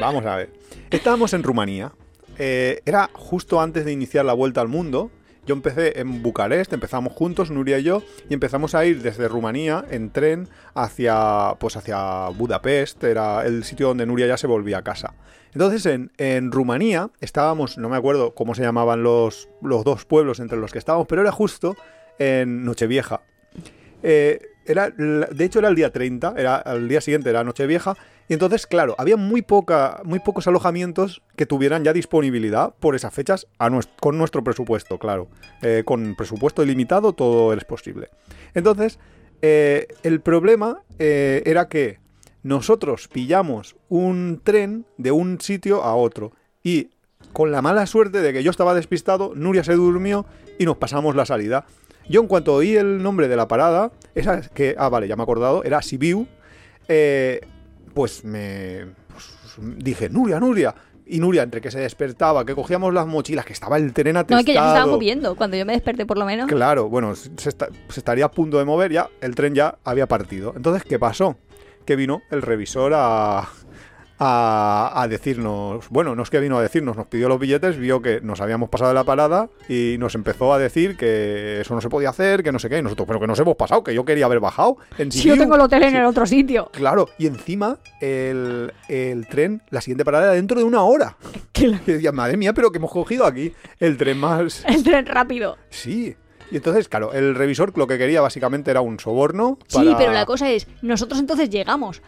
[0.00, 0.52] Vamos a ver.
[0.90, 1.92] Estábamos en Rumanía.
[2.38, 5.10] Eh, era justo antes de iniciar la vuelta al mundo.
[5.46, 9.84] Yo empecé en Bucarest, empezamos juntos, Nuria y yo, y empezamos a ir desde Rumanía
[9.90, 14.82] en tren hacia, pues hacia Budapest, era el sitio donde Nuria ya se volvía a
[14.82, 15.14] casa.
[15.52, 20.40] Entonces en, en Rumanía estábamos, no me acuerdo cómo se llamaban los, los dos pueblos
[20.40, 21.76] entre los que estábamos, pero era justo
[22.18, 23.22] en Nochevieja.
[24.02, 27.96] Eh, era, de hecho era el día 30, era, al día siguiente era Nochevieja,
[28.28, 33.14] y entonces, claro, había muy, poca, muy pocos alojamientos que tuvieran ya disponibilidad por esas
[33.14, 33.46] fechas
[34.00, 35.28] con nuestro presupuesto, claro.
[35.62, 38.08] Eh, con presupuesto ilimitado todo es posible.
[38.54, 38.98] Entonces,
[39.42, 42.00] eh, el problema eh, era que
[42.42, 46.90] nosotros pillamos un tren de un sitio a otro y
[47.32, 50.26] con la mala suerte de que yo estaba despistado, Nuria se durmió
[50.58, 51.66] y nos pasamos la salida.
[52.08, 55.22] Yo en cuanto oí el nombre de la parada, esa que, ah vale, ya me
[55.22, 56.28] he acordado, era Sibiu,
[56.88, 57.40] eh,
[57.96, 59.32] pues me pues,
[59.78, 60.74] dije, Nuria, Nuria.
[61.06, 64.20] Y Nuria, entre que se despertaba, que cogíamos las mochilas, que estaba el tren No,
[64.20, 64.40] atestado.
[64.40, 65.34] es que ya se estaba moviendo.
[65.34, 66.46] Cuando yo me desperté, por lo menos.
[66.46, 67.56] Claro, bueno, se, se
[67.96, 70.52] estaría a punto de mover ya, el tren ya había partido.
[70.54, 71.38] Entonces, ¿qué pasó?
[71.86, 73.48] Que vino el revisor a,
[74.18, 78.00] a, a decirnos, bueno, no es que vino a decirnos, nos pidió los billetes, vio
[78.00, 81.80] que nos habíamos pasado de la parada y nos empezó a decir que eso no
[81.80, 83.94] se podía hacer, que no sé qué, y nosotros, pero que nos hemos pasado, que
[83.94, 84.78] yo quería haber bajado.
[84.98, 85.38] En Si yo Sibiu".
[85.42, 85.96] tengo el hotel en Sí.
[85.96, 86.70] el otro sitio.
[86.72, 91.16] Claro, y encima el, el tren, la siguiente parada era dentro de una hora.
[91.52, 94.64] Que la- Y decía, madre mía, pero que hemos cogido aquí el tren más...
[94.68, 95.56] El tren rápido.
[95.70, 96.16] Sí.
[96.50, 99.58] Y entonces, claro, el revisor lo que quería básicamente era un soborno.
[99.66, 102.02] Sí, pero la cosa es, nosotros entonces llegamos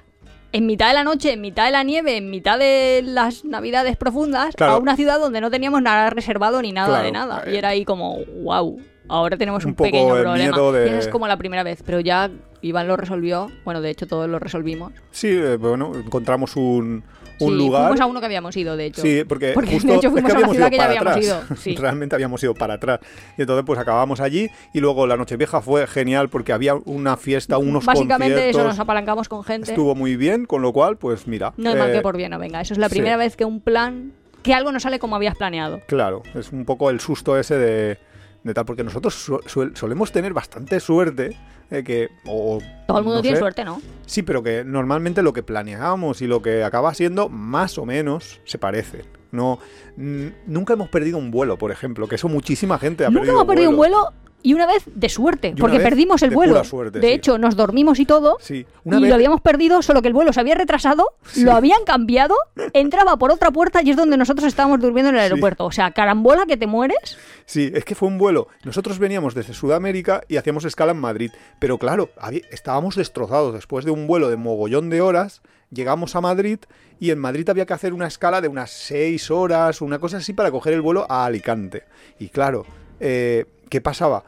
[0.53, 3.97] en mitad de la noche, en mitad de la nieve, en mitad de las navidades
[3.97, 4.75] profundas, Claro.
[4.75, 7.43] a una ciudad donde no teníamos nada reservado ni nada Claro, de nada.
[7.47, 7.53] eh.
[7.53, 10.35] Y era ahí como, wow, ahora tenemos un, Un poco pequeño problema.
[10.37, 12.31] miedo de- Y esa es como la primera vez, pero ya
[12.63, 13.49] Iván lo resolvió.
[13.65, 14.93] Bueno, de hecho todos lo resolvimos.
[15.11, 17.05] Sí, eh, bueno, encontramos un,
[17.41, 17.83] un Sí, lugar.
[17.83, 19.03] Fuimos a uno que habíamos ido, de hecho.
[19.03, 20.83] Sí, porque, Porque, justo de hecho es fuimos que a habíamos ciudad ido que ya
[20.83, 21.49] para habíamos atrás.
[21.51, 21.57] ido.
[21.57, 21.77] Sí.
[21.81, 23.01] Realmente habíamos ido para atrás.
[23.37, 27.59] Y entonces pues acabamos allí y luego la Nochevieja fue genial porque había una fiesta,
[27.59, 28.61] unos Básicamente conciertos.
[28.61, 29.71] eso nos apalancamos con gente.
[29.71, 31.53] Estuvo muy bien, con lo cual, pues mira.
[31.57, 32.61] No hay mal eh, que por bien no venga.
[32.61, 32.95] Eso es la sí.
[32.97, 34.13] primera vez que un plan,
[34.43, 35.81] que algo no sale como habías planeado.
[35.87, 37.99] Claro, es un poco el susto ese de,
[38.45, 41.37] de tal, porque nosotros su- suel- solemos tener bastante suerte.
[41.71, 43.81] Eh, que, o, Todo el mundo no tiene sé, suerte, ¿no?
[44.07, 48.41] Sí, pero que normalmente lo que planeábamos y lo que acaba siendo más o menos
[48.45, 49.05] se parece.
[49.31, 49.59] No,
[49.97, 53.35] nunca hemos perdido un vuelo, por ejemplo, que eso muchísima gente ha Nunca perdido.
[53.35, 54.13] hemos perdido un vuelo
[54.43, 56.53] y una vez de suerte, porque perdimos el de vuelo.
[56.55, 57.13] pura suerte, de sí.
[57.15, 58.37] hecho, nos dormimos y todo.
[58.41, 61.85] Sí, Y vez lo habíamos perdido, solo que el vuelo se había retrasado, lo habían
[61.85, 62.37] cambiado,
[62.73, 65.65] entraba por otra puerta y es donde nosotros estábamos durmiendo en el aeropuerto.
[65.65, 67.19] O sea, carambola que te mueres.
[67.47, 68.49] Sí, es que fue un vuelo.
[68.65, 71.31] Nosotros veníamos desde Sudamérica y hacíamos escala en Madrid.
[71.59, 73.55] Pero claro, había- estábamos destrozados.
[73.55, 76.61] Después de un vuelo de mogollón de horas, llegamos a Madrid
[77.01, 80.33] y en Madrid había que hacer una escala de unas seis horas, una cosa así,
[80.33, 81.85] para coger el vuelo a Alicante.
[82.19, 82.65] Y claro,
[83.01, 84.25] eh, ¿qué pasaba?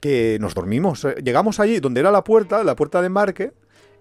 [0.00, 1.04] Que nos dormimos.
[1.04, 3.52] Eh, Llegamos allí donde era la puerta, la puerta de embarque,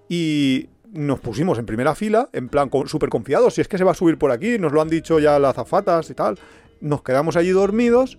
[0.07, 3.91] y nos pusimos en primera fila, en plan súper confiados, si es que se va
[3.91, 6.39] a subir por aquí, nos lo han dicho ya las azafatas y tal.
[6.81, 8.17] Nos quedamos allí dormidos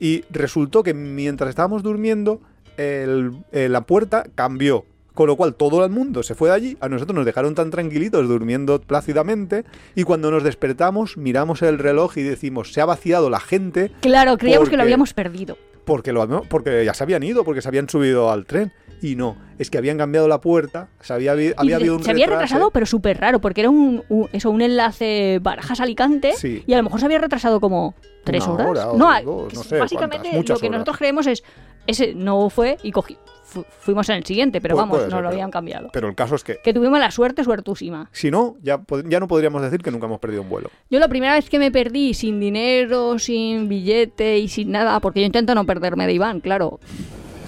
[0.00, 2.40] y resultó que mientras estábamos durmiendo,
[2.76, 4.84] el- eh, la puerta cambió.
[5.12, 7.68] Con lo cual todo el mundo se fue de allí, a nosotros nos dejaron tan
[7.70, 13.28] tranquilitos durmiendo plácidamente y cuando nos despertamos miramos el reloj y decimos, se ha vaciado
[13.28, 15.58] la gente Claro, creíamos que lo habíamos perdido.
[15.84, 18.72] Porque, lo, porque ya se habían ido, porque se habían subido al tren.
[19.02, 22.10] Y no, es que habían cambiado la puerta, se había, Y había habido un se
[22.10, 22.44] había retrase.
[22.44, 26.62] retrasado, pero súper raro, porque era un, un- eso, un enlace Barajas-Alicante Sí.
[26.66, 28.84] y a lo mejor se había retrasado como tres Una horas.
[28.86, 31.42] hora no, dos, no sé básicamente lo que nosotros creemos es,
[31.86, 35.10] ese no fue y cogí, fu- fuimos en el siguiente, pero Pu- vamos, no ser,
[35.12, 35.88] lo pero- habían cambiado.
[35.92, 38.08] Pero el caso es que, Que tuvimos la suerte suertúsima.
[38.12, 40.70] si no, ya, ya no podríamos decir que nunca hemos perdido un vuelo.
[40.90, 45.20] Yo la primera vez que me perdí sin dinero, sin billete y sin nada, porque
[45.20, 46.80] yo intento no perderme de Iván, claro.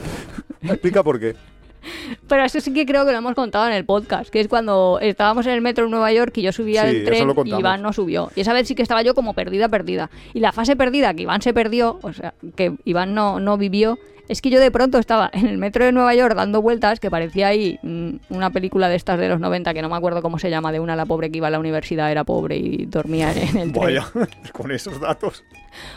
[0.62, 1.34] Explica por qué.
[2.28, 4.98] Pero eso sí que creo que lo hemos contado en el podcast, que es cuando
[5.00, 7.54] estábamos en el metro en Nueva York y yo subía Sí, eso tren y.
[7.54, 8.30] Iván no subió.
[8.34, 10.10] Y esa vez sí que estaba yo como perdida, perdida.
[10.34, 13.98] Y la fase perdida que Iván se perdió, o sea, que Iván no, no vivió,
[14.28, 17.10] es que yo de pronto estaba en el metro de Nueva York dando vueltas, que
[17.10, 20.38] parecía ahí mm, una película de estas de los 90, que no me acuerdo cómo
[20.38, 23.32] se llama, de una la pobre que iba a la universidad, era pobre y dormía
[23.32, 23.72] en el tren.
[23.72, 24.06] Vaya,
[24.52, 25.44] con esos datos.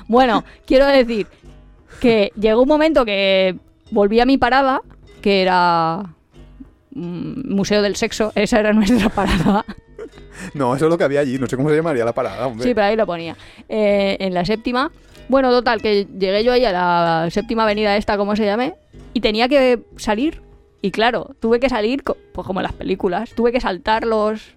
[0.08, 1.28] Bueno, quiero decir
[2.00, 3.56] que llegó un momento que
[3.92, 4.82] volví a mi parada,
[5.26, 6.04] que era
[6.92, 9.66] mm, Museo del Sexo, esa era nuestra parada.
[10.54, 12.64] No, eso es lo que había allí, no sé cómo se llamaría la parada, hombre.
[12.64, 13.36] Sí, pero ahí lo ponía.
[13.68, 14.92] Eh, en la séptima.
[15.28, 18.76] Bueno, total, que llegué yo ahí a la séptima avenida esta, como se llame,
[19.16, 20.44] y tenía que salir.
[20.84, 24.54] Y claro, tuve que salir, pues como en las películas, tuve que saltar los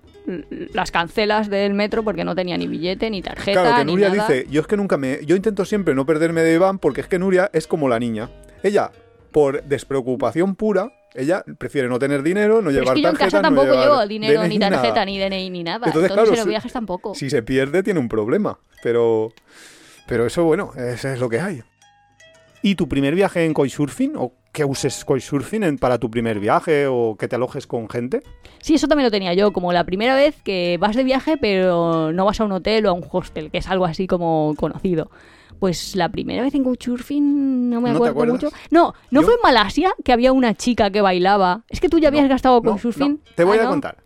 [0.75, 4.11] las cancelas del metro porque no tenía ni billete, ni tarjeta, Claro, que ni Nuria
[4.11, 4.29] nada.
[4.29, 5.25] dice, yo es que nunca me...
[5.25, 8.29] Yo intento siempre no perderme de Iván porque es que Nuria es como la niña.
[8.62, 8.91] Ella,
[9.33, 13.16] por despreocupación pura, ella prefiere no tener dinero, no Pero llevar es que yo en
[13.16, 15.05] casa tampoco llevo dinero, DNI, ni tarjeta, nada.
[15.07, 15.87] ni DNI, ni nada.
[15.87, 17.14] Entonces, Entonces, claro, en los si- viajes tampoco.
[17.14, 19.33] Si se pierde tiene un problema, pero
[20.07, 21.62] pero eso bueno, eso es lo que hay.
[22.62, 26.87] ¿Y tu primer viaje en Couchsurfing o que uses Couchsurfing en- para tu primer viaje
[26.89, 28.22] o que te alojes con gente?
[28.61, 32.12] Sí, eso también lo tenía yo, como la primera vez que vas de viaje pero
[32.12, 35.11] no vas a un hotel o a un hostel, que es algo así como conocido.
[35.59, 38.42] Pues la primera vez en Couchsurfing no me ¿No acuerdo acuerdas?
[38.44, 38.56] mucho.
[38.70, 41.64] No, ¿no Yo- fue en Malasia que había una chica que bailaba?
[41.68, 43.12] Es que tú ya habías No, gastado no, Couchsurfing.
[43.12, 43.70] no, te voy Ah, a ¿no?
[43.70, 43.96] contar.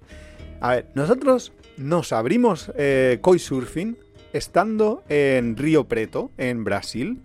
[0.61, 3.99] A ver, nosotros nos abrimos eh, Couchsurfing
[4.33, 7.21] estando en Río Preto, en Brasil,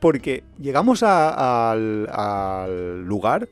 [0.00, 3.48] porque llegamos a- al, al lugar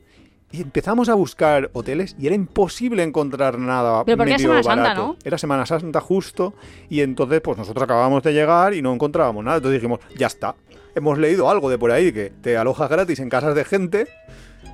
[0.52, 4.62] y empezamos a buscar hoteles y era imposible encontrar nada Pero porque era medio Semana
[4.62, 5.06] Santa, barato.
[5.06, 5.16] ¿no?
[5.24, 6.54] Era Semana Santa justo
[6.90, 9.56] y entonces pues nosotros acabábamos de llegar y no encontrábamos nada.
[9.56, 10.54] Entonces dijimos, ya está.
[10.94, 14.06] Hemos leído algo de por ahí que te alojas gratis en casas de gente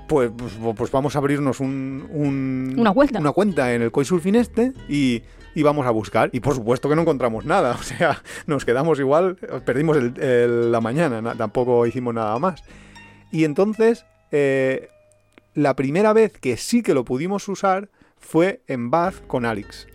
[0.08, 3.20] pues, pues, pues vamos a abrirnos un, un- Una cuenta.
[3.20, 5.22] una cuenta en el Couchsurfing este y,
[5.54, 6.30] y vamos a buscar.
[6.32, 7.76] Y por supuesto que no encontramos nada.
[7.78, 12.62] O sea, nos quedamos igual, perdimos el- el- la mañana, na- tampoco hicimos nada más.
[13.30, 14.88] Y entonces, eh,
[15.54, 17.88] la primera vez que sí que lo pudimos usar
[18.18, 19.86] fue en Bath con Alex.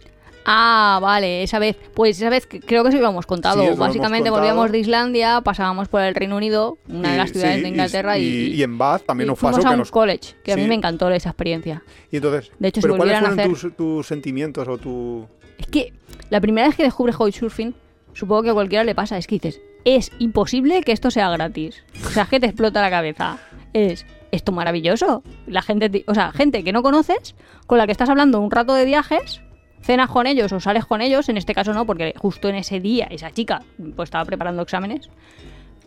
[0.45, 1.77] Ah, vale, esa vez.
[1.93, 3.61] Pues esa vez creo que sí lo hemos contado.
[3.61, 4.45] Sí, hemos Básicamente contado.
[4.47, 8.17] volvíamos de Islandia, pasábamos por el Reino Unido, una de las ciudades sí, de Inglaterra,
[8.17, 9.91] y, y, y en Bath también nos fuimos pasó a que un nos...
[9.91, 11.81] college, que a mí me encantó esa experiencia.
[12.11, 15.25] Y entonces, De hecho, si ¿pero cuáles a fueron hacer- tus, tus sentimientos o tu...?
[15.57, 15.93] Es que
[16.29, 17.73] la primera vez que descubres Couchsurfing,
[18.11, 21.83] supongo que a cualquiera le pasa, es que dices, es imposible que esto sea gratis.
[22.05, 23.37] O sea, que te explota la cabeza.
[23.71, 25.23] Es esto maravilloso.
[25.47, 27.36] La gente, o sea, gente que no conoces,
[27.67, 29.41] con la que estás hablando un rato de viajes,
[29.81, 32.79] cenas con ellos o sales con ellos, en este caso no, porque justo en ese
[32.79, 33.61] día esa chica
[33.95, 35.09] pues estaba preparando exámenes.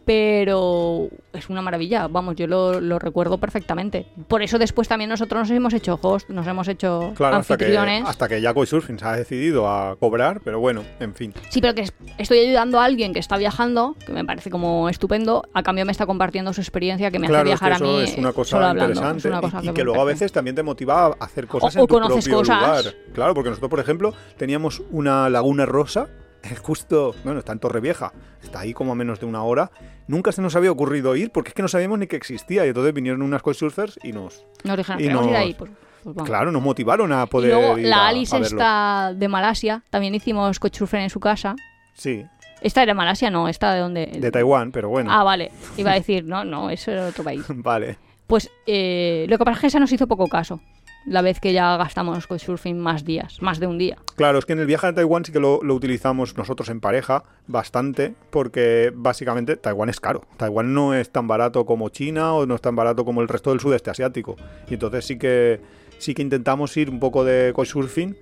[0.07, 4.07] Pero es una maravilla, vamos, yo lo, lo recuerdo perfectamente.
[4.29, 7.65] Por eso después también nosotros nos hemos hecho host, nos hemos hecho Claro, hasta que,
[7.65, 8.09] anfitriones.
[8.09, 11.35] hasta que ya Couchsurfing se ha decidido a cobrar, pero bueno, en fin.
[11.51, 14.89] Sí, pero que es- estoy ayudando a alguien que está viajando, que me parece como
[14.89, 17.73] estupendo, a cambio me está compartiendo su experiencia que me claro, hace es que viajar
[17.73, 19.85] a eso mí es una cosa interesante Es una cosa y, y que que me
[19.87, 22.39] luego a veces también te motiva a hacer cosas O- o en tu conoces propio
[22.39, 22.61] cosas.
[22.61, 22.85] lugar.
[23.13, 26.07] Claro, porque nosotros, por ejemplo, teníamos una laguna rosa,
[26.55, 29.71] justo, bueno, está en Torrevieja, está ahí como a menos de una hora.
[30.07, 32.69] Nunca se nos había ocurrido ir porque es que no sabíamos ni que existía y
[32.69, 35.55] entonces vinieron unas couchsurfers y nos, Nos dijeron, y ir ahí.
[35.55, 35.71] Pues,
[36.05, 39.27] pues claro, nos motivaron a y poder luego ir la a- Alice a está de
[39.29, 41.57] Malasia, también hicimos couchsurfing en su casa.
[41.95, 42.25] Sí,
[42.63, 43.31] ¿Esta era de Malasia?
[43.31, 44.07] No, esta de donde...
[44.07, 45.51] de Taiwán, pero bueno, Ah, vale.
[45.77, 47.45] Iba a decir, no, no, eso era otro país.
[47.49, 47.99] vale.
[48.27, 50.61] Pues eh, lo que pasa es que esa nos hizo poco caso.
[51.07, 53.97] La vez que ya gastamos couchsurfing más días, más de un día.
[54.17, 56.81] Claro, es que en el viaje a Taiwán sí que lo, lo utilizamos nosotros en
[56.81, 60.23] pareja bastante, porque básicamente Taiwán es caro.
[60.37, 63.51] Taiwán no es tan barato como China o no es tan barato como el resto
[63.51, 64.37] del sudeste asiático.
[64.69, 65.61] Y entonces sí que
[65.99, 68.17] sí que intentamos ir un poco de couchsurfing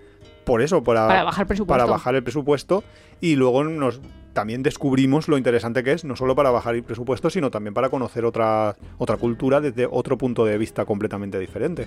[0.44, 1.78] por eso, para, Para bajar presupuesto.
[1.78, 2.84] para bajar el presupuesto.
[3.20, 4.00] Y luego nos
[4.34, 7.88] también descubrimos lo interesante que es, no solo para bajar el presupuesto, sino también para
[7.88, 11.86] conocer otra, otra cultura desde otro punto de vista completamente diferente.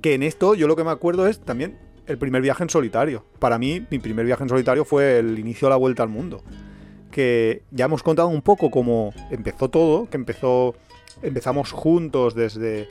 [0.00, 3.24] Que en esto yo lo que me acuerdo es también el primer viaje en solitario.
[3.38, 6.42] Para mí, mi primer viaje en solitario fue el inicio de la vuelta al mundo.
[7.10, 10.74] Que ya hemos contado un poco cómo empezó todo, que empezó.
[11.22, 12.88] Empezamos juntos desde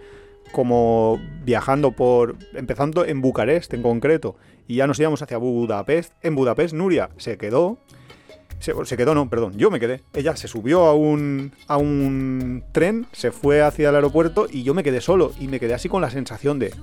[0.51, 2.37] como viajando por.
[2.53, 4.35] empezando en Bucarest en concreto.
[4.67, 6.13] Y ya nos íbamos hacia Budapest.
[6.21, 7.79] En Budapest, Nuria se quedó.
[8.59, 10.01] Se, se quedó, no, perdón, yo me quedé.
[10.13, 14.73] Ella se subió a un, a un tren, se fue hacia el aeropuerto y yo
[14.73, 15.31] me quedé solo.
[15.39, 16.73] Y me quedé así con la sensación de.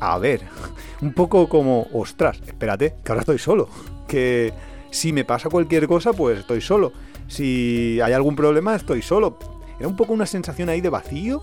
[0.00, 0.40] A ver,
[1.02, 3.68] un poco como, ostras, espérate, que ahora estoy solo.
[4.08, 4.52] Que
[4.90, 6.92] si me pasa cualquier cosa, pues estoy solo.
[7.28, 9.38] Si hay algún problema, estoy solo.
[9.78, 11.42] Era un poco una sensación ahí de vacío.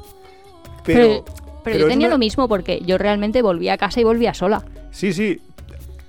[0.83, 1.23] Pero,
[1.63, 4.63] Pero, yo tenía una- lo mismo porque yo realmente volvía a casa y volvía sola.
[4.91, 5.39] Sí, sí.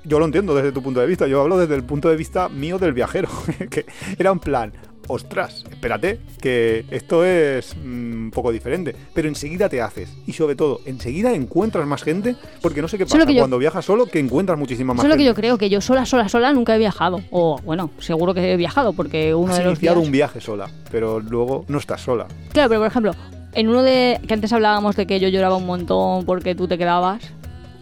[0.04, 1.26] Yo lo entiendo desde tu punto de vista.
[1.26, 3.28] Yo hablo desde el punto de vista mío del viajero.
[3.70, 3.84] que
[4.18, 4.72] era un plan.
[5.10, 8.94] Ostras, espérate, que esto es mm, un poco diferente.
[9.14, 10.14] Pero enseguida te haces.
[10.26, 12.36] Y sobre todo, enseguida encuentras más gente.
[12.60, 15.08] Porque no sé qué pasa yo- cuando viajas solo, que encuentras muchísima más Eso es
[15.08, 15.22] lo gente.
[15.24, 17.22] que yo creo, que yo sola, sola, sola nunca he viajado.
[17.30, 20.06] O bueno, seguro que he viajado porque uno Has de los iniciado días...
[20.06, 22.26] un viaje sola, pero luego no estás sola.
[22.52, 23.12] Claro, pero por ejemplo,
[23.54, 24.20] en uno de...
[24.28, 27.22] que antes hablábamos de que yo lloraba un montón porque tú te quedabas.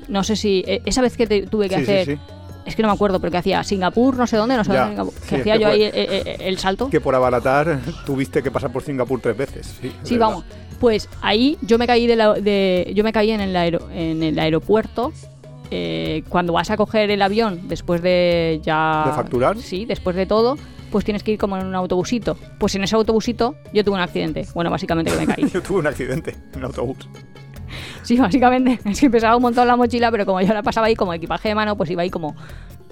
[0.09, 0.65] No sé si...
[0.67, 2.07] eh, esa vez que te- tuve que Sí, hacer...
[2.07, 2.19] sí.
[2.65, 4.81] Es que no me acuerdo, pero que hacía Singapur, no sé dónde, no sé Ya,
[4.89, 6.91] dónde, Singapur, que hacía que yo ahí eh, eh, eh, el salto.
[6.91, 9.79] Que por abaratar tuviste que pasar por Singapur tres veces.
[10.03, 10.45] Sí, vamos.
[10.81, 14.23] Pues ahí yo me caí de, la- de- yo me caí en el, aero- en
[14.25, 15.13] el aeropuerto.
[15.71, 19.59] eh, cuando vas a coger el avión después de ya ¿De facturar?
[19.59, 20.57] sí después de todo
[20.93, 24.01] pues tienes que ir como en un autobusito pues en ese autobusito yo tuve un
[24.01, 27.09] accidente bueno básicamente que me caí Yo tuve un accidente en autobús.
[28.03, 28.79] Sí, básicamente.
[28.91, 31.49] Es que pesaba un montón la mochila, pero como yo la pasaba ahí como equipaje
[31.49, 32.35] de mano, pues iba ahí como.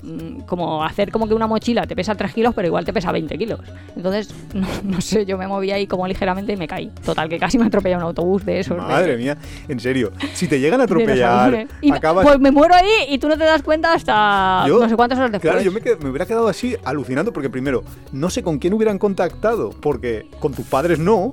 [0.03, 3.11] mm, Como hacer como que una mochila te pesa 3 kilos, pero igual te pesa
[3.12, 3.61] 20 kilos.
[3.97, 6.91] Entonces, no, no sé, yo me moví ahí como ligeramente y me caí.
[7.05, 8.77] Total, que casi me atropella un autobús de esos.
[8.77, 9.37] de- Madre mía,
[9.68, 10.12] en serio.
[10.35, 11.66] Si te llegan a atropellar.
[11.81, 12.25] Y acabas...
[12.27, 15.18] Pues me muero ahí y tú no te das cuenta hasta Yo- no sé cuántas
[15.18, 15.51] horas después.
[15.51, 18.75] Claro, yo me, qued- me hubiera quedado así alucinando porque primero, no sé con quién
[18.75, 21.33] hubieran contactado, porque con tus padres no.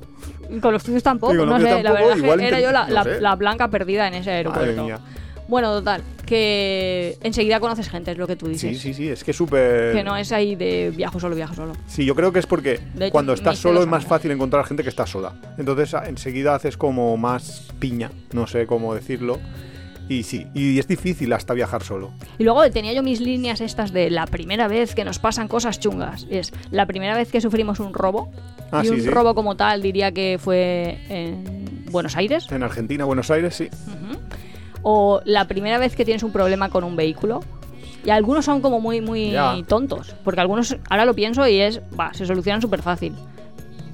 [0.59, 2.93] Con los tuyos tampoco, no sé, la verdad es igual que era yo la, no
[2.93, 3.21] la- sé.
[3.21, 4.83] la blanca perdida en ese aeropuerto.
[4.83, 4.99] mía.
[5.47, 8.71] Bueno, total, que enseguida conoces gente, es lo que tú dices.
[8.71, 9.91] Sí, sí, sí, es que súper...
[9.93, 11.73] Que no es ahí de viajo solo, viajo solo.
[11.87, 14.81] Sí, yo creo que es porque hecho, cuando estás solo es más fácil encontrar gente
[14.83, 15.33] que está sola.
[15.57, 19.39] Entonces enseguida haces como más piña, no sé cómo decirlo.
[20.11, 22.11] Y sí, y es difícil hasta viajar solo.
[22.37, 25.79] Y luego tenía yo mis líneas estas de la primera vez que nos pasan cosas
[25.79, 26.27] chungas.
[26.29, 28.29] Es la primera vez que sufrimos un robo.
[28.73, 29.09] Ah, y sí, un sí.
[29.09, 32.51] robo como tal diría que fue en Buenos Aires.
[32.51, 33.69] En Argentina, Buenos Aires, sí.
[34.81, 37.39] O la primera vez que tienes un problema con un vehículo.
[38.03, 39.55] Y algunos son como muy, muy Ya.
[39.65, 40.13] tontos.
[40.25, 43.13] Porque algunos, ahora lo pienso y es, va, se solucionan súper fácil.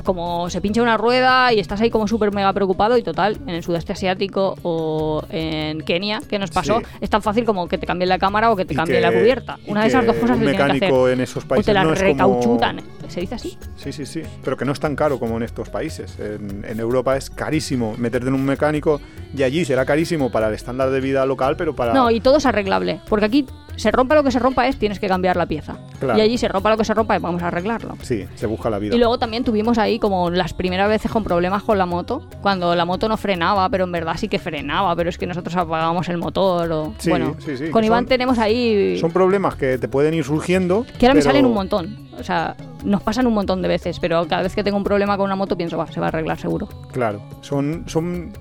[0.07, 3.49] Como se pincha una rueda y estás ahí como súper mega preocupado y total, en
[3.49, 6.85] el sudeste asiático o en Kenia, que nos pasó, Sí.
[7.01, 9.59] es tan fácil como que te cambien la cámara o que te cambien la cubierta.
[9.67, 10.73] Una de esas dos cosas un se tienen que hacer.
[10.75, 12.81] mecánico en esos O países te la no es como- recauchutan.
[13.09, 13.57] ¿Se dice así?
[13.75, 14.21] Sí, sí, sí.
[14.45, 16.17] Pero que no es tan caro como en estos países.
[16.19, 19.01] En, en Europa es carísimo meterte en un mecánico
[19.35, 21.93] y allí será carísimo para el estándar de vida local, pero para...
[21.93, 23.01] No, y todo es arreglable.
[23.09, 23.45] Porque aquí
[23.77, 25.77] se rompa lo que se rompa es tienes que cambiar la pieza.
[25.99, 26.19] Claro.
[26.19, 27.95] Y allí se rompa lo que se rompa es vamos a arreglarlo.
[28.01, 28.95] Sí, se busca la vida.
[28.95, 32.75] Y luego también tuvimos ahí como las primeras veces con problemas con la moto, cuando
[32.75, 36.09] la moto no frenaba, pero en verdad sí que frenaba, pero es que nosotros apagábamos
[36.09, 36.93] el motor o...
[36.97, 38.97] Sí, bueno, sí, sí, con Iván son- tenemos ahí...
[38.99, 40.85] Son problemas que te pueden ir surgiendo.
[40.99, 42.07] que ahora me salen un montón.
[42.19, 45.17] O sea, nos pasan un montón de veces, pero cada vez que tengo un problema
[45.17, 46.67] con una moto pienso, va, se va a arreglar seguro.
[46.91, 48.33] Claro, son, son.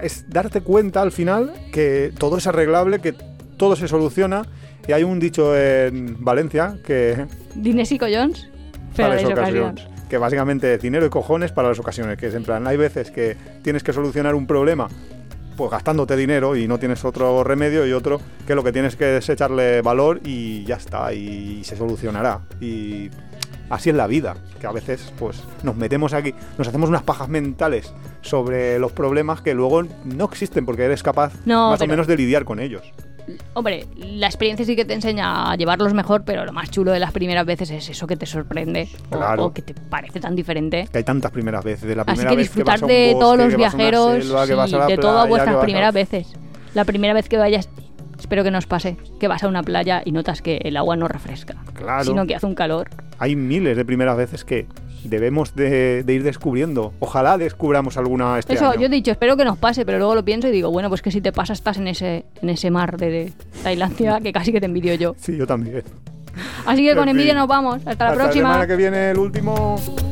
[0.00, 3.14] Es darte cuenta al final que todo es arreglable, que
[3.56, 4.42] todo se soluciona.
[4.86, 7.26] Y hay un dicho en Valencia que.
[7.54, 8.48] Dinés y collons,
[8.96, 9.86] pero para las ocasiones.
[10.08, 12.18] Que básicamente es dinero y cojones para las ocasiones.
[12.18, 14.88] Que es en plan, hay veces que tienes que solucionar un problema
[15.56, 19.18] pues gastándote dinero y no tienes otro remedio y otro que lo que tienes que
[19.18, 23.10] es echarle valor y ya está y se solucionará y
[23.68, 27.28] así es la vida que a veces pues nos metemos aquí nos hacemos unas pajas
[27.28, 32.06] mentales sobre los problemas que luego no existen porque eres capaz No, más o menos
[32.06, 32.82] de lidiar con ellos
[33.54, 36.98] Hombre, la experiencia sí que te enseña a llevarlos mejor, pero lo más chulo de
[37.00, 39.46] las primeras veces es eso que te sorprende Claro.
[39.46, 40.88] o, que te parece tan diferente.
[40.90, 42.86] que hay tantas primeras veces de la Así primera que vez que disfrutar vas a
[42.86, 46.32] un de todos los viajeros, selva, sí, de todas playa, vuestras a- primeras veces.
[46.74, 47.68] La primera vez que vayas,
[48.18, 51.06] espero que nos pase, que vas a una playa y notas que el agua no
[51.08, 52.04] refresca, Claro.
[52.04, 52.88] sino que hace un calor.
[53.18, 54.66] hay miles de primeras veces que
[55.08, 56.92] debemos de, de ir descubriendo.
[57.00, 58.80] Ojalá descubramos alguna este Eso, año.
[58.80, 61.02] yo he dicho, espero que nos pase, pero luego lo pienso y digo, bueno, pues
[61.02, 63.32] que si te pasa estás en ese, en ese mar de, de
[63.62, 65.14] Tailandia que casi que te envidio yo.
[65.18, 65.82] Sí, yo también.
[66.64, 67.76] Así que con En envidia nos vamos.
[67.86, 68.48] Hasta la Hasta próxima.
[68.48, 70.11] semana que viene el último.